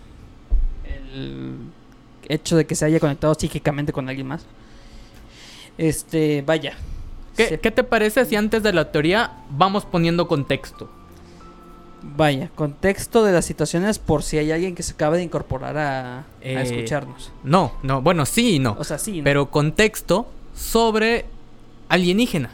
[2.28, 4.46] hecho de que se haya conectado psíquicamente con alguien más.
[5.78, 6.74] Este, vaya.
[7.38, 10.90] ¿Qué, se- qué te parece si antes de la teoría vamos poniendo contexto?
[12.02, 16.20] Vaya, contexto de las situaciones por si hay alguien que se acaba de incorporar a,
[16.20, 17.32] a Eh, escucharnos.
[17.44, 18.76] No, no, bueno, sí y no.
[18.80, 19.24] O sea, sí, ¿no?
[19.26, 21.26] Pero contexto sobre
[21.90, 22.54] alienígenas.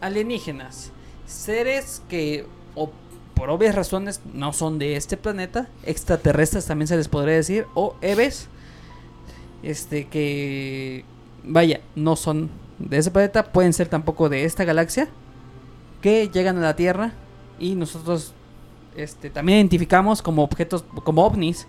[0.00, 0.90] alienígenas,
[1.32, 2.90] seres que o
[3.34, 7.96] por obvias razones no son de este planeta, extraterrestres también se les podría decir, o
[8.00, 8.48] Eves,
[9.62, 11.04] este que
[11.42, 15.08] vaya, no son de ese planeta, pueden ser tampoco de esta galaxia,
[16.00, 17.12] que llegan a la Tierra
[17.58, 18.34] y nosotros
[18.96, 21.66] este, también identificamos como objetos, como ovnis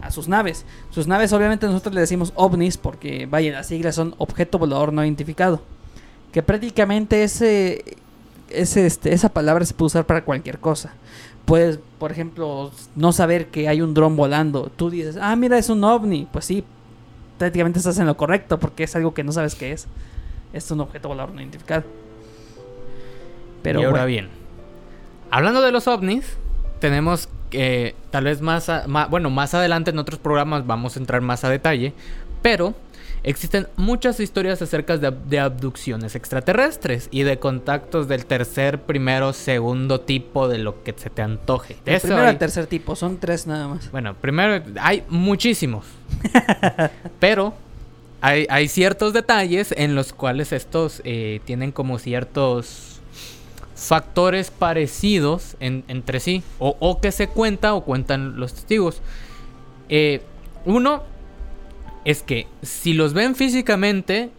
[0.00, 0.64] a sus naves.
[0.90, 5.04] Sus naves obviamente nosotros le decimos ovnis porque vaya, las siglas son objeto volador no
[5.04, 5.62] identificado
[6.32, 7.84] que prácticamente ese,
[8.54, 10.92] ese, este, esa palabra se puede usar para cualquier cosa.
[11.44, 14.70] Puedes, por ejemplo, no saber que hay un dron volando.
[14.76, 16.28] Tú dices, ah, mira, es un ovni.
[16.32, 16.64] Pues sí,
[17.38, 19.86] prácticamente estás en lo correcto porque es algo que no sabes qué es.
[20.52, 21.82] Es un objeto volador no identificado.
[23.62, 24.28] Pero y ahora bueno, bien,
[25.30, 26.36] hablando de los ovnis,
[26.80, 31.00] tenemos que tal vez más, a- ma- bueno, más adelante en otros programas vamos a
[31.00, 31.92] entrar más a detalle,
[32.40, 32.74] pero
[33.24, 39.32] existen muchas historias acerca de, ab- de abducciones extraterrestres y de contactos del tercer, primero,
[39.32, 41.76] segundo tipo de lo que se te antoje.
[41.84, 43.90] De el eso primero al tercer tipo, son tres nada más.
[43.92, 45.86] Bueno, primero hay muchísimos.
[47.20, 47.54] pero
[48.20, 53.00] hay, hay ciertos detalles en los cuales estos eh, tienen como ciertos
[53.74, 59.00] factores parecidos en- entre sí, o, o que se cuenta o cuentan los testigos.
[59.88, 60.22] Eh,
[60.64, 61.02] uno
[62.04, 64.30] es que si los ven físicamente,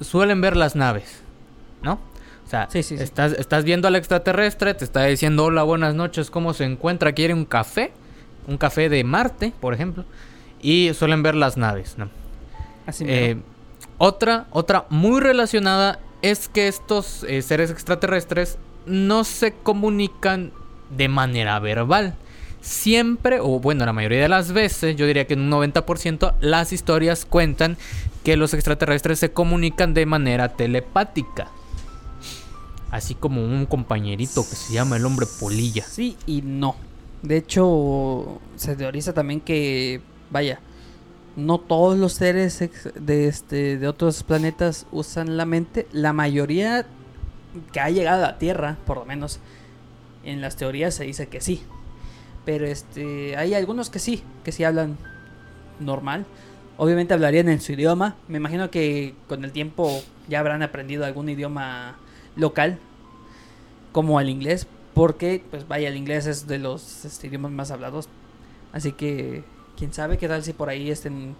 [0.00, 1.22] suelen ver las naves,
[1.82, 1.94] ¿no?
[2.46, 3.02] O sea, Sí, sí, sí.
[3.02, 7.12] Estás, estás viendo al extraterrestre, te está diciendo hola, buenas noches, ¿cómo se encuentra?
[7.12, 7.92] ¿Quiere un café?
[8.46, 10.04] Un café de Marte, por ejemplo.
[10.60, 12.10] Y suelen ver las naves, ¿no?
[12.86, 13.36] Así Eh,
[13.98, 20.52] otra, otra muy relacionada es que estos eh, seres extraterrestres no se comunican
[20.96, 22.16] de manera verbal.
[22.62, 26.72] Siempre, o bueno, la mayoría de las veces, yo diría que en un 90%, las
[26.72, 27.76] historias cuentan
[28.22, 31.48] que los extraterrestres se comunican de manera telepática.
[32.92, 35.84] Así como un compañerito que se llama el hombre polilla.
[35.84, 36.76] Sí y no.
[37.22, 40.00] De hecho, se teoriza también que,
[40.30, 40.60] vaya,
[41.34, 42.62] no todos los seres
[42.94, 45.88] de este de otros planetas usan la mente.
[45.90, 46.86] La mayoría
[47.72, 49.40] que ha llegado a la Tierra, por lo menos,
[50.22, 51.62] en las teorías se dice que sí.
[52.44, 54.98] Pero este, hay algunos que sí, que sí hablan
[55.78, 56.26] normal.
[56.76, 58.16] Obviamente hablarían en su idioma.
[58.28, 61.96] Me imagino que con el tiempo ya habrán aprendido algún idioma
[62.36, 62.78] local,
[63.92, 68.08] como el inglés, porque, pues vaya, el inglés es de los este, idiomas más hablados.
[68.72, 69.44] Así que,
[69.76, 71.36] quién sabe qué tal si por ahí estén,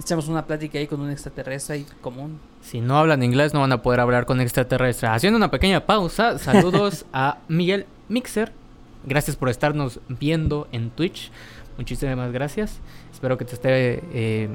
[0.00, 2.40] echamos una plática ahí con un extraterrestre ahí común.
[2.62, 5.10] Si no hablan inglés no van a poder hablar con extraterrestres.
[5.10, 8.52] Haciendo una pequeña pausa, saludos a Miguel Mixer.
[9.06, 11.30] Gracias por estarnos viendo en Twitch.
[11.78, 12.80] Muchísimas gracias.
[13.12, 14.48] Espero que te esté eh,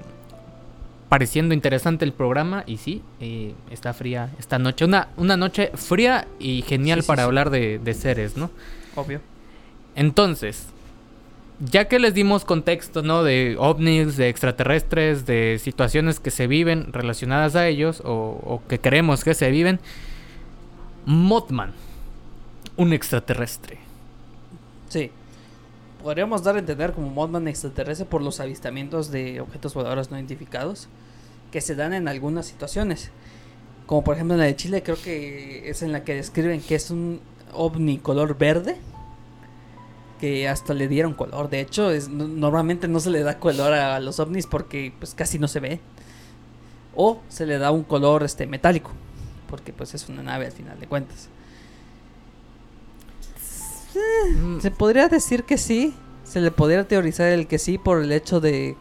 [1.09, 2.63] pareciendo interesante el programa.
[2.67, 4.85] Y sí, eh, está fría esta noche.
[4.85, 7.25] Una, una noche fría y genial Sí, para sí.
[7.27, 8.49] hablar de, de seres, ¿no?
[8.95, 9.21] Obvio.
[9.95, 10.67] Entonces,
[11.59, 13.23] ya que les dimos contexto, ¿no?
[13.23, 18.11] De ovnis, de extraterrestres, de situaciones que se viven relacionadas a ellos o,
[18.43, 19.79] o que creemos que se viven,
[21.05, 21.71] Mothman,
[22.77, 23.77] un extraterrestre.
[24.91, 25.09] Sí.
[26.03, 30.87] Podríamos dar a entender como Mothman extraterrestre por los avistamientos de objetos voladores no identificados
[31.51, 33.11] que se dan en algunas situaciones.
[33.85, 36.75] Como por ejemplo en la de Chile, creo que es en la que describen que
[36.75, 37.21] es un
[37.53, 38.77] ovni color verde.
[40.19, 41.49] Que hasta le dieron color.
[41.49, 45.13] De hecho, es, no- normalmente no se le da color a los ovnis porque pues
[45.15, 45.79] casi no se ve.
[46.95, 48.91] O se le da un color este metálico.
[49.49, 51.27] Porque pues es una nave al final de cuentas.
[53.95, 55.93] Mm, Se podría decir que sí.
[56.23, 58.77] Se le podría teorizar el que sí por el hecho de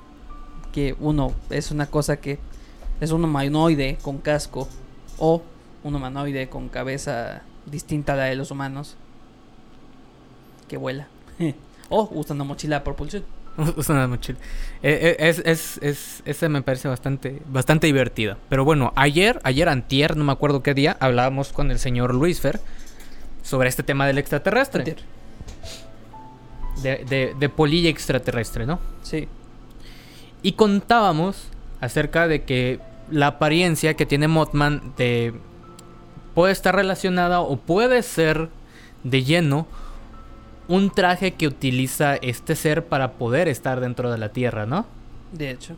[0.72, 2.38] que uno es una cosa que
[3.00, 4.68] es un humanoide con casco
[5.18, 5.42] o
[5.82, 8.96] un humanoide con cabeza distinta a la de los humanos
[10.68, 11.08] que vuela
[11.88, 13.24] o usa una mochila a propulsión.
[13.76, 14.38] Usa una mochila.
[14.82, 18.36] Eh, eh, es, es, es- ese me parece bastante, bastante divertido.
[18.48, 22.40] Pero bueno, ayer, ayer antier, no me acuerdo qué día, hablábamos con el señor Luis
[22.40, 22.60] Fer
[23.42, 24.96] sobre este tema del extraterrestre.
[26.82, 28.78] De, de, de polilla extraterrestre, ¿no?
[29.02, 29.28] Sí,
[30.42, 31.48] Y contábamos
[31.80, 32.80] acerca de que
[33.10, 35.34] la apariencia que tiene Mothman de-
[36.34, 38.48] puede estar relacionada o puede ser
[39.04, 39.66] de lleno
[40.68, 44.86] un traje que utiliza este ser para poder estar dentro de la Tierra, ¿no?
[45.32, 45.74] de hecho.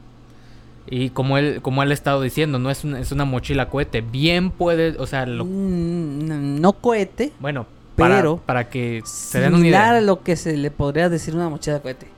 [0.87, 4.01] Y como él, como él ha estado diciendo, no es una, es una mochila cohete.
[4.01, 7.67] Bien puede, o sea, lo- Mm, no cohete, bueno,
[7.97, 9.91] para, pero para que se den una idea.
[9.93, 12.09] a lo que se le podría decir una mochila cohete.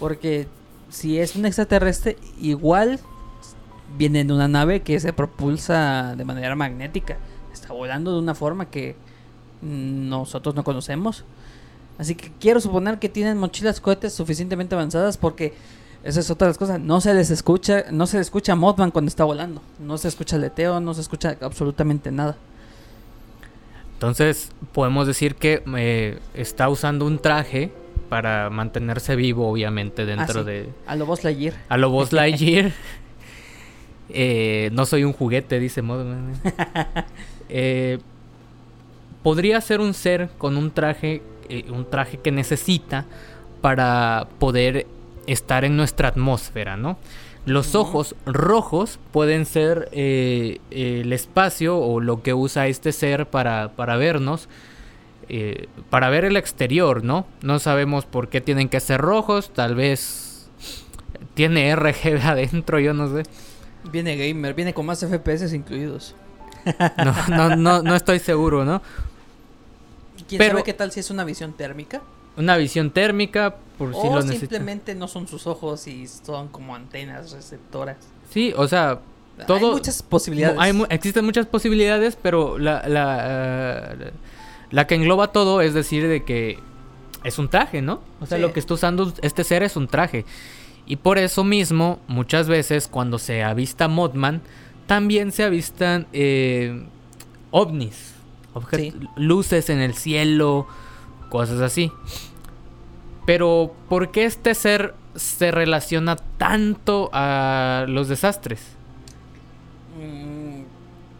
[0.00, 0.46] Porque
[0.90, 2.98] si es un extraterrestre, igual
[3.96, 7.18] viene en una nave que se propulsa de manera magnética.
[7.52, 8.96] Está volando de una forma que
[9.62, 11.24] nosotros no conocemos.
[11.98, 15.54] Así que quiero suponer que tienen mochilas cohetes suficientemente avanzadas porque
[16.08, 16.80] esa es otra de las cosas.
[16.80, 19.60] No se les escucha, no se le escucha a Mothman cuando está volando.
[19.78, 22.36] No se escucha aleteo, no se escucha absolutamente nada.
[23.94, 27.72] Entonces, podemos decir que eh, está usando un traje
[28.08, 30.48] para mantenerse vivo, obviamente, dentro Ah, sí.
[30.50, 30.68] de...
[30.86, 31.54] A lo Buzz Lightyear.
[31.68, 32.72] A lo Buzz Lightyear.
[34.08, 36.32] Eh, no soy un juguete, dice Modman.
[37.50, 37.98] Eh,
[39.22, 43.06] podría ser un ser con un traje, eh, un traje que necesita
[43.62, 44.86] para poder
[45.28, 46.98] estar en nuestra atmósfera, ¿no?
[47.46, 53.70] Los ojos rojos pueden ser eh, el espacio o lo que usa este ser para,
[53.76, 54.48] para vernos,
[55.30, 57.26] eh, para ver el exterior, ¿no?
[57.42, 60.50] No sabemos por qué tienen que ser rojos, tal vez
[61.34, 63.22] tiene RGB adentro, yo no sé.
[63.92, 66.14] Viene gamer, viene con más FPS incluidos.
[66.98, 68.82] No, no, no, no estoy seguro, ¿no?
[70.28, 72.02] ¿Quién Pero- sabe qué tal si es una visión térmica?
[72.38, 74.40] Una visión térmica, por si o lo necesitan.
[74.40, 77.96] simplemente no son sus ojos y son como antenas receptoras.
[78.30, 79.00] Sí, o sea,
[79.46, 80.58] Todo, hay muchas posibilidades.
[80.58, 83.94] Hay, existen muchas posibilidades, pero la, la,
[84.70, 86.58] la, que engloba todo es decir de que
[87.24, 88.00] es un traje, ¿no?
[88.20, 90.24] O sea, lo que está usando este ser es un traje.
[90.86, 94.40] Y por eso mismo, muchas veces cuando se avista Modman,
[94.86, 96.86] también se avistan eh,
[97.50, 98.14] ovnis,
[99.16, 100.66] luces en el cielo,
[101.28, 101.92] cosas así.
[103.28, 108.58] Pero, ¿por qué este ser se relaciona tanto a los desastres?
[110.00, 110.62] Mm.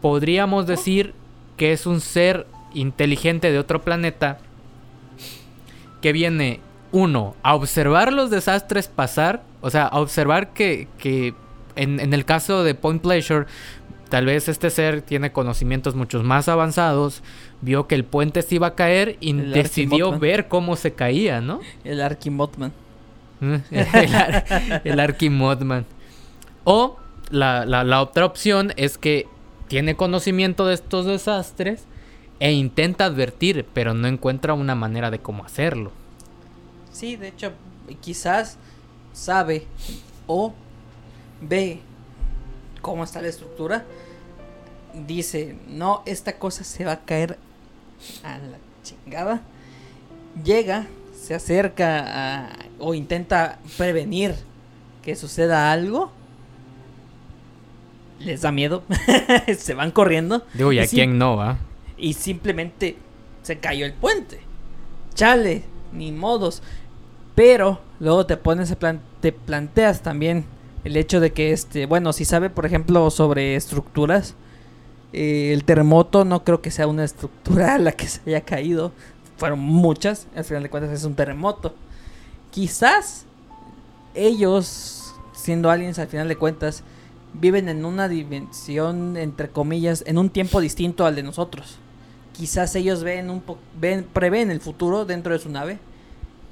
[0.01, 1.13] Podríamos decir
[1.55, 4.39] que es un ser inteligente de otro planeta
[6.01, 11.35] que viene, uno, a observar los desastres pasar, o sea, a observar que, que
[11.75, 13.45] en, en el caso de Point Pleasure,
[14.09, 17.21] tal vez este ser tiene conocimientos muchos más avanzados,
[17.61, 21.59] vio que el puente se iba a caer y decidió ver cómo se caía, ¿no?
[21.83, 22.73] El Arquimotman.
[23.41, 25.85] el, el Arquimotman.
[26.63, 26.97] O
[27.29, 29.27] la, la, otra opción es que
[29.67, 31.85] tiene conocimiento de estos desastres
[32.39, 35.91] e intenta advertir, pero no encuentra una manera de cómo hacerlo.
[36.91, 37.51] Sí, de hecho,
[38.01, 38.57] quizás
[39.13, 39.65] sabe
[40.27, 40.53] o
[41.41, 41.79] ve
[42.81, 43.85] cómo está la estructura.
[45.07, 47.37] Dice, no, esta cosa se va a caer
[48.23, 49.41] a la chingada.
[50.43, 50.87] Llega,
[51.19, 54.35] se acerca o intenta prevenir
[55.01, 56.11] que suceda algo
[58.19, 58.83] les da miedo,
[59.57, 60.43] se van corriendo.
[60.53, 61.57] Digo, ¿y a quién no va?
[61.97, 62.97] Y simplemente
[63.41, 64.41] se cayó el puente.
[65.15, 66.61] Chale, ni modos.
[67.35, 68.75] Pero luego te pones,
[69.21, 70.45] te planteas también
[70.83, 74.35] el hecho de que, este, bueno, si sabe, por ejemplo, sobre estructuras,
[75.13, 78.91] eh, el terremoto no creo que sea una estructura a la que se haya caído.
[79.37, 81.73] Fueron muchas, al final de cuentas es un terremoto.
[82.51, 83.25] Quizás
[84.13, 86.83] ellos, siendo aliens al final de cuentas,
[87.33, 91.77] viven en una dimensión, entre comillas, en un tiempo distinto al de nosotros.
[92.33, 93.43] Quizás ellos ven un
[93.79, 95.79] ven, prevén el futuro dentro de su nave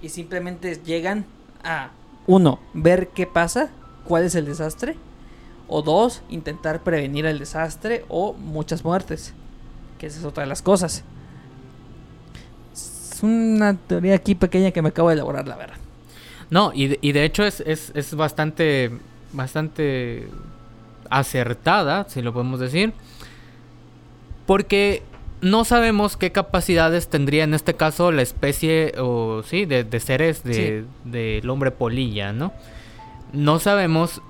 [0.01, 1.25] y simplemente llegan
[1.63, 1.91] a,
[2.27, 3.69] uno, ver qué pasa,
[4.05, 4.97] cuál es el desastre,
[5.67, 9.33] o dos, intentar prevenir el desastre o muchas muertes,
[9.97, 11.03] que esa es otra de las cosas.
[12.73, 15.77] Es una teoría aquí pequeña que me acabo de elaborar, la verdad.
[16.49, 18.91] No, y de, y de hecho es, es, es bastante,
[19.33, 20.27] bastante
[21.09, 22.93] acertada, si lo podemos decir,
[24.45, 25.03] porque
[25.41, 30.87] no sabemos qué capacidades tendría en este caso la especie o sí de, seres del
[31.03, 32.53] de, hombre polilla, ¿no?
[33.33, 34.21] No sabemos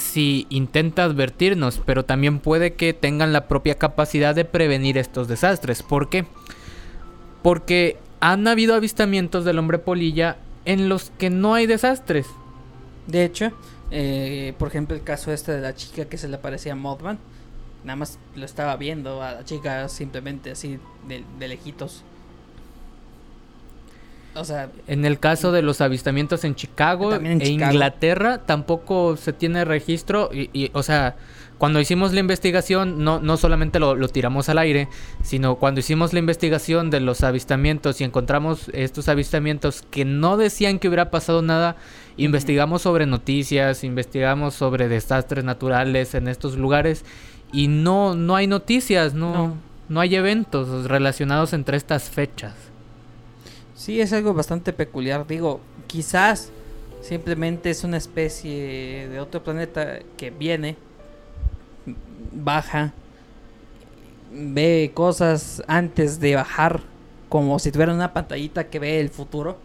[0.00, 5.82] si intenta advertirnos, pero también puede que tengan la propia capacidad de prevenir estos desastres.
[5.82, 6.26] ¿Por qué?
[7.42, 12.26] Porque han habido avistamientos del hombre polilla en los que no hay desastres.
[13.06, 13.52] De hecho,
[13.90, 17.18] eh, por ejemplo, el caso este de la chica que se le parecía a Mothman.
[17.84, 20.78] Nada más lo estaba viendo a la chica simplemente así
[21.08, 22.04] de, lejitos.
[24.34, 29.64] O sea, en el caso de los avistamientos en Chicago e Inglaterra tampoco se tiene
[29.64, 31.16] registro y, o sea,
[31.58, 34.88] cuando hicimos la investigación no, no solamente lo, lo, tiramos al aire,
[35.22, 40.78] sino cuando hicimos la investigación de los avistamientos y encontramos estos avistamientos que no decían
[40.78, 41.76] que hubiera pasado nada,
[42.16, 47.04] investigamos sobre noticias, investigamos sobre desastres naturales en estos lugares
[47.52, 49.56] y no, no hay noticias, no,
[49.88, 50.00] no.
[50.00, 52.69] hay eventos relacionados entre estas fechas.
[53.80, 55.26] Sí, es algo bastante peculiar.
[55.26, 56.50] Digo, quizás
[57.00, 60.76] simplemente es una especie de otro planeta que viene,
[62.30, 62.92] baja,
[64.30, 66.82] ve cosas antes de bajar,
[67.30, 69.56] como si tuviera una pantallita que ve el futuro.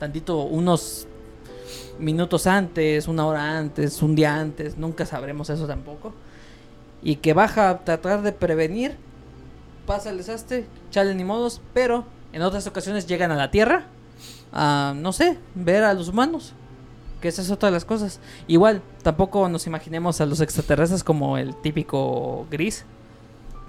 [0.00, 1.06] Tantito, unos
[2.00, 6.12] minutos antes, una hora antes, un día antes, nunca sabremos eso tampoco.
[7.04, 8.96] Y que baja a tratar de prevenir,
[9.86, 13.86] pasa el desastre, chale ni modos, pero en otras ocasiones llegan a la Tierra
[14.52, 16.52] a, no sé, ver a los humanos.
[17.20, 18.20] Que esa es otra de las cosas.
[18.46, 22.84] Igual, tampoco nos imaginemos a los extraterrestres como el típico gris.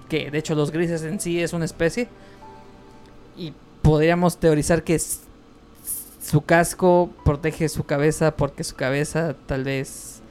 [0.08, 2.08] Que de hecho los grises en sí es una especie.
[3.38, 10.22] Y podríamos teorizar que su casco protege su cabeza porque su cabeza tal vez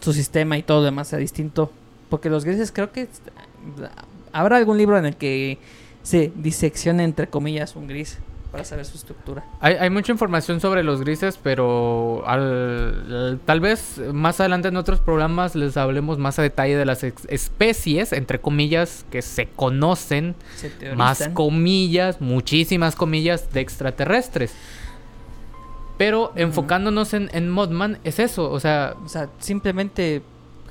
[0.00, 1.70] su sistema y todo lo demás sea distinto.
[2.08, 3.08] Porque los grises creo que
[4.32, 5.58] habrá algún libro en el que
[6.08, 8.18] se diseccione entre comillas un gris
[8.50, 9.44] para saber su estructura.
[9.60, 12.24] Hay, mucha información sobre los grises, pero
[13.44, 18.14] tal vez más adelante en otros programas les hablemos más a detalle de las especies,
[18.14, 20.34] entre comillas, que se conocen,
[20.96, 24.54] más comillas, muchísimas comillas, de extraterrestres.
[25.98, 28.94] Pero enfocándonos en, en Modman, es eso, o sea...
[29.04, 30.22] O sea, simplemente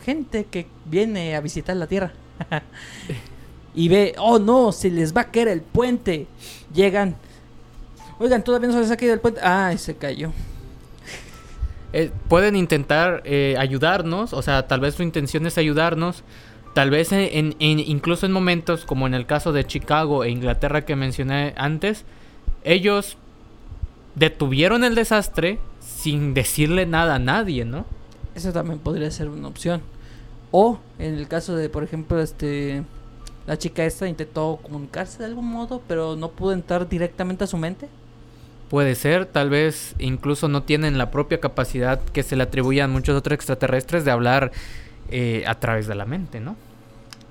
[0.03, 2.13] gente que viene a visitar la Tierra.
[3.77, 6.25] y ve, oh no, se les va a caer el puente.
[6.73, 7.15] Llegan.
[8.19, 9.39] Oigan, todavía no se les ha caído el puente.
[9.43, 10.31] Ay, se cayó.
[11.93, 16.23] Eh, pueden intentar eh, ayudarnos, o sea, tal vez su intención es ayudarnos,
[16.73, 20.83] tal vez en, en- incluso en momentos como en el caso de Chicago e Inglaterra
[20.83, 22.03] que mencioné antes,
[22.63, 23.17] ellos
[24.15, 27.85] detuvieron el desastre sin decirle nada a nadie, ¿no?
[28.35, 29.81] Eso también podría ser una opción.
[30.51, 32.83] O en el caso de, por ejemplo, este
[33.47, 37.57] la chica esta intentó comunicarse de algún modo, pero no pudo entrar directamente a su
[37.57, 37.87] mente.
[38.69, 43.15] Puede ser, tal vez incluso no tienen la propia capacidad que se le atribuyen muchos
[43.15, 44.51] otros extraterrestres de hablar
[45.09, 46.57] eh, a través de la mente, ¿no?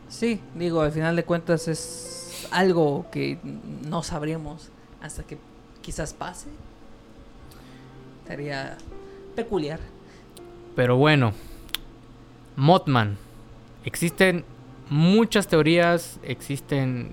[0.09, 3.39] Sí, digo, al final de cuentas es algo que
[3.87, 4.71] no sabríamos
[5.03, 5.37] hasta que
[5.83, 6.49] quizás pase.
[8.27, 8.79] Sería
[9.35, 9.81] peculiar.
[10.75, 11.35] Pero bueno,
[12.57, 13.19] Mothman.
[13.85, 14.45] Existen
[14.91, 17.13] muchas teorías, existen...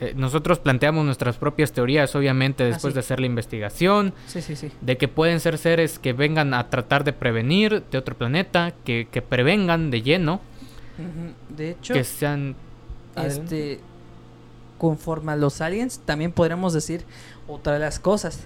[0.00, 2.94] eh, nosotros planteamos nuestras propias teorías, obviamente, después sí.
[2.94, 4.70] de hacer la investigación, Sí, sí, sí.
[4.80, 9.06] de que pueden ser seres que vengan a tratar de prevenir de otro planeta, que,
[9.10, 10.40] que prevengan de lleno.
[11.48, 12.54] De hecho, que sean...
[13.16, 13.80] este
[14.78, 17.04] conforme a los aliens también podríamos decir
[17.46, 18.40] otra de las cosas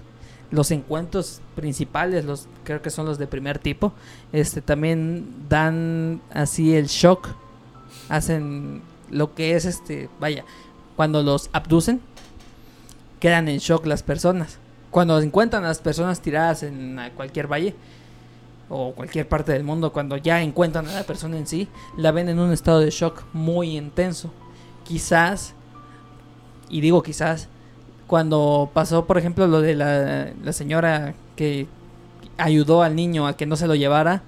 [0.51, 3.91] los encuentros principales los creo que son los de primer tipo
[4.31, 7.29] este también dan así el shock
[8.09, 10.43] hacen lo que es este vaya
[10.95, 12.01] cuando los abducen
[13.19, 14.59] quedan en shock las personas.
[14.91, 17.75] Cuando encuentran a las personas tiradas en cualquier valle
[18.69, 21.67] o cualquier parte del mundo cuando ya encuentran a la persona en sí
[21.97, 24.31] la ven en un estado de shock muy intenso.
[24.83, 25.53] Quizás,
[26.69, 27.49] y digo quizás,
[28.07, 31.67] cuando pasó, por ejemplo, lo de la, la señora que
[32.37, 34.23] ayudó al niño a que no se lo llevara,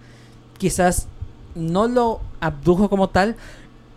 [0.57, 1.07] quizás
[1.55, 3.35] no lo abdujo como tal,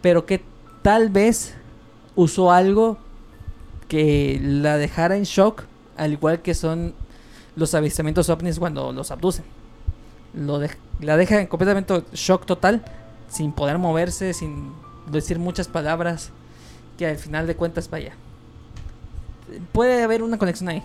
[0.01, 0.43] pero que
[0.83, 1.55] tal vez
[2.15, 2.99] usó algo
[3.89, 5.65] que la dejara en shock,
[5.97, 6.95] al igual que son
[7.57, 9.45] los avistamientos ovnis cuando los abducen.
[11.01, 12.85] La deja en completamente shock total,
[13.29, 14.73] sin poder moverse, sin
[15.11, 16.31] decir muchas palabras,
[16.97, 18.15] que al final de cuentas vaya.
[19.73, 20.83] Puede haber una conexión ahí.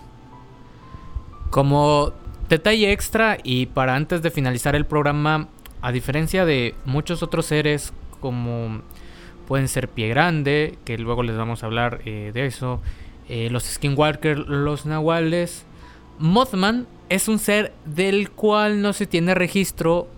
[1.50, 2.12] Como
[2.48, 5.48] detalle extra y para antes de finalizar el programa,
[5.82, 8.82] a diferencia de muchos otros seres como
[9.46, 12.80] pueden ser Pie Grande, que luego les vamos a hablar eh, de eso,
[13.28, 15.64] eh, los Skinwalker, los Nahuales,
[16.18, 20.08] Mothman es un ser del cual no se tiene registro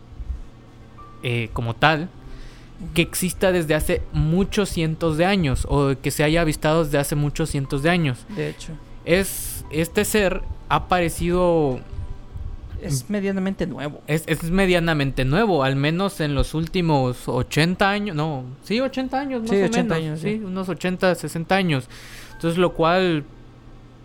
[1.23, 2.09] eh, como tal
[2.95, 7.15] que exista desde hace muchos cientos de años o que se haya avistado desde hace
[7.15, 8.27] muchos cientos de años.
[8.31, 8.73] De hecho,
[9.05, 11.81] Es este ser ha aparecido
[12.83, 14.03] es medianamente nuevo.
[14.07, 19.43] es, es medianamente nuevo, al menos en los últimos 80 años, no, sí, 80 años,
[19.43, 20.45] más Sí, o 80 menos, años, sí, sí.
[20.45, 21.89] unos 80, 60 años.
[22.35, 23.25] Entonces, lo cual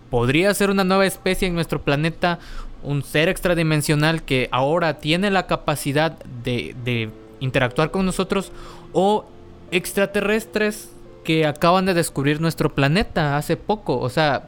[0.09, 2.39] podría ser una nueva especie en nuestro planeta,
[2.83, 8.51] un ser extradimensional que ahora tiene la capacidad de, de interactuar con nosotros
[8.93, 9.25] o
[9.71, 10.89] extraterrestres
[11.23, 14.47] que acaban de descubrir nuestro planeta hace poco, o sea,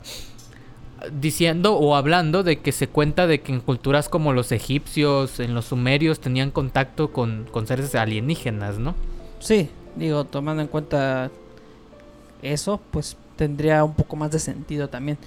[1.11, 5.53] diciendo o hablando de que se cuenta de que en culturas como los egipcios, en
[5.53, 8.95] los sumerios, tenían contacto con, con seres alienígenas, ¿no?
[9.39, 11.29] Sí, digo, tomando en cuenta
[12.41, 15.17] eso, pues tendría un poco más de sentido también.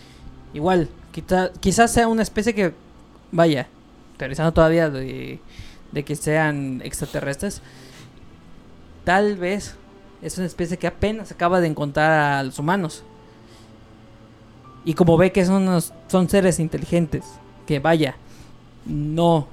[0.55, 2.73] Igual, quizá- quizás sea una especie que,
[3.31, 3.69] vaya,
[4.17, 5.39] teorizando todavía de,
[5.93, 7.63] de que sean extraterrestres,
[9.05, 9.77] tal vez
[10.23, 13.05] es una especie que apenas acaba de encontrar a los humanos.
[14.85, 17.25] Y como ve que son, unos- son seres inteligentes,
[17.67, 18.17] que vaya,
[18.87, 19.47] no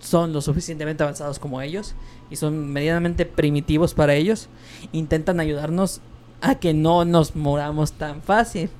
[0.00, 1.94] son lo suficientemente avanzados como ellos
[2.30, 4.48] y son medianamente primitivos para ellos,
[4.92, 6.00] intentan ayudarnos
[6.40, 8.70] a que no nos moramos tan fácil.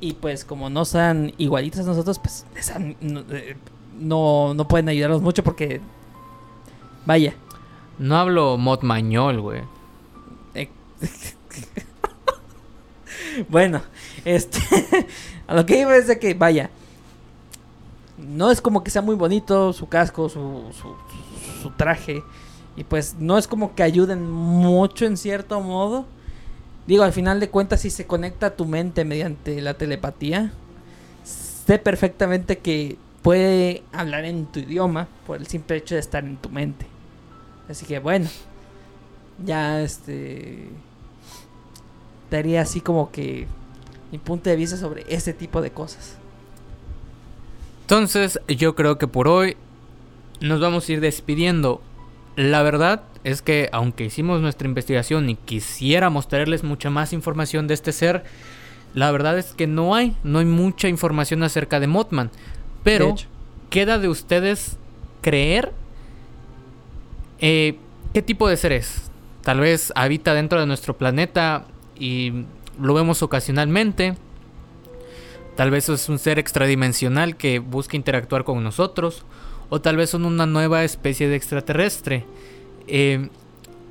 [0.00, 2.44] Y pues como no sean igualitos a nosotros, pues
[3.00, 3.56] no, eh,
[3.98, 5.80] no, no pueden ayudarnos mucho porque,
[7.06, 7.34] vaya,
[7.98, 9.62] No hablo modmañol, güey.
[13.48, 13.82] Bueno,
[14.24, 14.60] este,
[15.46, 16.70] a lo que iba es de que, vaya,
[18.18, 20.94] no es como que sea muy bonito su casco, su, su,
[21.62, 22.22] su traje,
[22.76, 26.06] y pues no es como que ayuden mucho en cierto modo.
[26.86, 30.52] Digo, al final de cuentas, si se conecta a tu mente mediante la telepatía,
[31.24, 36.36] sé perfectamente que puede hablar en tu idioma por el simple hecho de estar en
[36.36, 36.86] tu mente.
[37.68, 38.28] Así que bueno,
[39.44, 40.68] ya este
[42.30, 43.46] daría así como que
[44.12, 46.16] mi punto de vista sobre ese tipo de cosas.
[47.82, 49.56] Entonces, yo creo que por hoy
[50.40, 51.80] nos vamos a ir despidiendo.
[52.34, 57.74] La verdad es que aunque hicimos nuestra investigación y quisiéramos traerles mucha más información de
[57.74, 58.24] este ser,
[58.94, 62.30] la verdad es que no hay, no hay mucha información acerca de Mothman.
[62.82, 63.14] Pero
[63.70, 64.78] queda de ustedes
[65.22, 65.72] creer
[67.40, 67.78] eh,
[68.14, 69.10] qué tipo de ser es.
[69.42, 71.66] Tal vez habita dentro de nuestro planeta
[71.98, 72.44] y
[72.80, 74.16] lo vemos ocasionalmente.
[75.56, 79.24] Tal vez es un ser extradimensional que busca interactuar con nosotros
[79.70, 82.24] o tal vez son una nueva especie de extraterrestre.
[82.86, 83.28] Eh,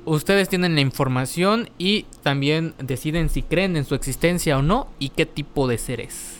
[0.04, 5.10] ustedes tienen la información y también deciden si creen en su existencia o no y
[5.10, 6.36] qué tipo de ser es.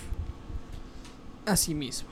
[1.44, 2.08] Así mismo.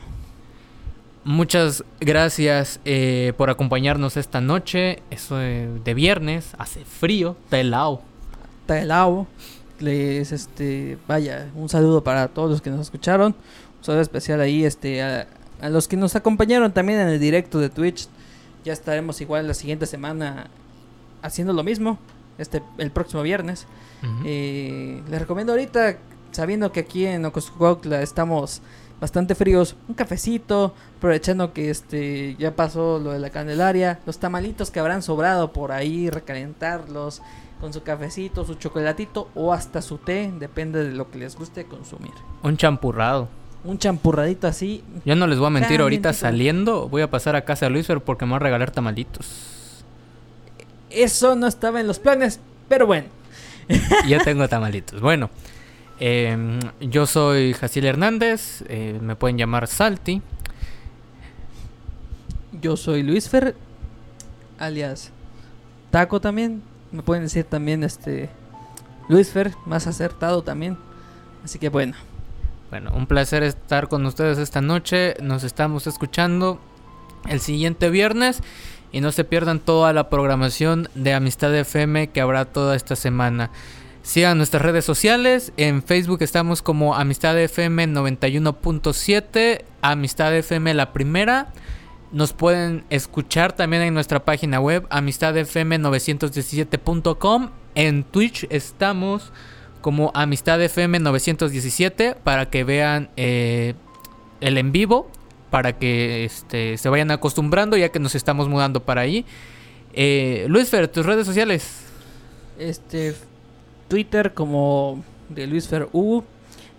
[1.25, 5.03] Muchas gracias eh, por acompañarnos esta noche.
[5.11, 8.03] Eso de viernes, hace frío, está helado.
[8.65, 9.27] Está helado.
[9.79, 13.35] Les, este, vaya, un saludo para todos los que nos escucharon.
[13.79, 15.27] Un saludo especial ahí, este, a,
[15.61, 18.09] a los que nos acompañaron también en el directo de Twitch.
[18.65, 20.49] Ya estaremos igual la siguiente semana
[21.21, 21.99] haciendo lo mismo.
[22.39, 23.67] Este, el próximo viernes.
[24.25, 25.99] Eh, les recomiendo ahorita,
[26.33, 28.63] sabiendo que aquí en Ocoscuautla estamos
[28.99, 34.71] bastante fríos, un cafecito, aprovechando que este ya pasó lo de la Candelaria, los tamalitos
[34.71, 37.21] que habrán sobrado por ahí, recalentarlos
[37.65, 41.65] con su cafecito, su chocolatito o hasta su té, depende de lo que les guste
[41.65, 42.13] consumir.
[42.43, 43.27] Un champurrado
[43.65, 44.85] un champurradito así.
[45.07, 47.89] Yo no les voy a mentir, ahorita saliendo voy a pasar a casa de Luis
[48.05, 49.83] porque me va a regalar tamalitos.
[50.91, 52.39] Eso no estaba en los planes,
[52.69, 53.07] pero bueno.
[54.07, 55.01] ya tengo tamalitos.
[55.01, 55.31] Bueno,
[55.99, 60.21] em, yo soy Jaciel Hernández, eh, me pueden llamar Salti.
[62.61, 63.57] Yo soy Luis Fer,
[64.59, 65.11] alias
[65.91, 66.74] Taco también.
[66.95, 68.31] Me pueden decir también este
[69.09, 70.79] Luis Fer, más acertado también.
[71.45, 71.95] Así que bueno.
[72.71, 75.17] Bueno, un placer estar con ustedes esta noche.
[75.21, 76.61] Nos estamos escuchando
[77.29, 78.43] el siguiente viernes.
[78.93, 83.51] Y no se pierdan toda la programación de Amistad FM que habrá toda esta semana.
[84.05, 85.53] Sigan nuestras redes sociales.
[85.57, 89.65] En Facebook estamos como Amistad FM 91.7.
[89.83, 91.49] Amistad FM la primera.
[92.15, 97.51] Nos pueden escuchar también en nuestra página web amistadfm917.com.
[97.75, 99.33] En Twitch estamos
[99.81, 103.75] como Amistad FM 917 para que vean eh,
[104.41, 105.11] el en vivo,
[105.51, 109.27] para que este, se vayan acostumbrando ya que nos estamos mudando para ahí.
[109.93, 111.81] Eh, Luis Fer, tus redes sociales.
[112.61, 113.17] Este
[113.89, 116.23] Twitter como de Luis Fer U.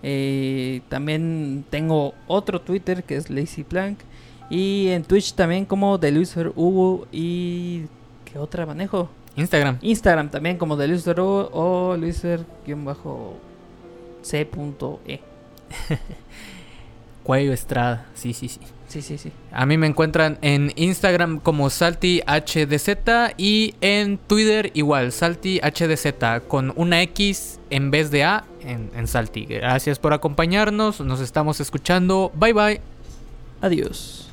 [0.01, 3.99] Eh, también tengo otro Twitter que es Lazy Plank.
[4.49, 7.05] Y en Twitch también como Fer U.
[7.11, 7.85] ¿Y
[8.25, 9.09] qué otra manejo?
[9.35, 9.77] Instagram.
[9.81, 12.45] Instagram también como de Luiser o Luiser-c.e.
[17.23, 18.59] Cuello Estrada, sí, sí, sí.
[18.87, 19.31] Sí, sí, sí.
[19.51, 27.01] A mí me encuentran en Instagram como SaltiHDZ y en Twitter igual, SaltiHDZ con una
[27.01, 29.45] X en vez de A en, en Salti.
[29.45, 32.31] Gracias por acompañarnos, nos estamos escuchando.
[32.35, 32.81] Bye bye.
[33.61, 34.24] Adiós.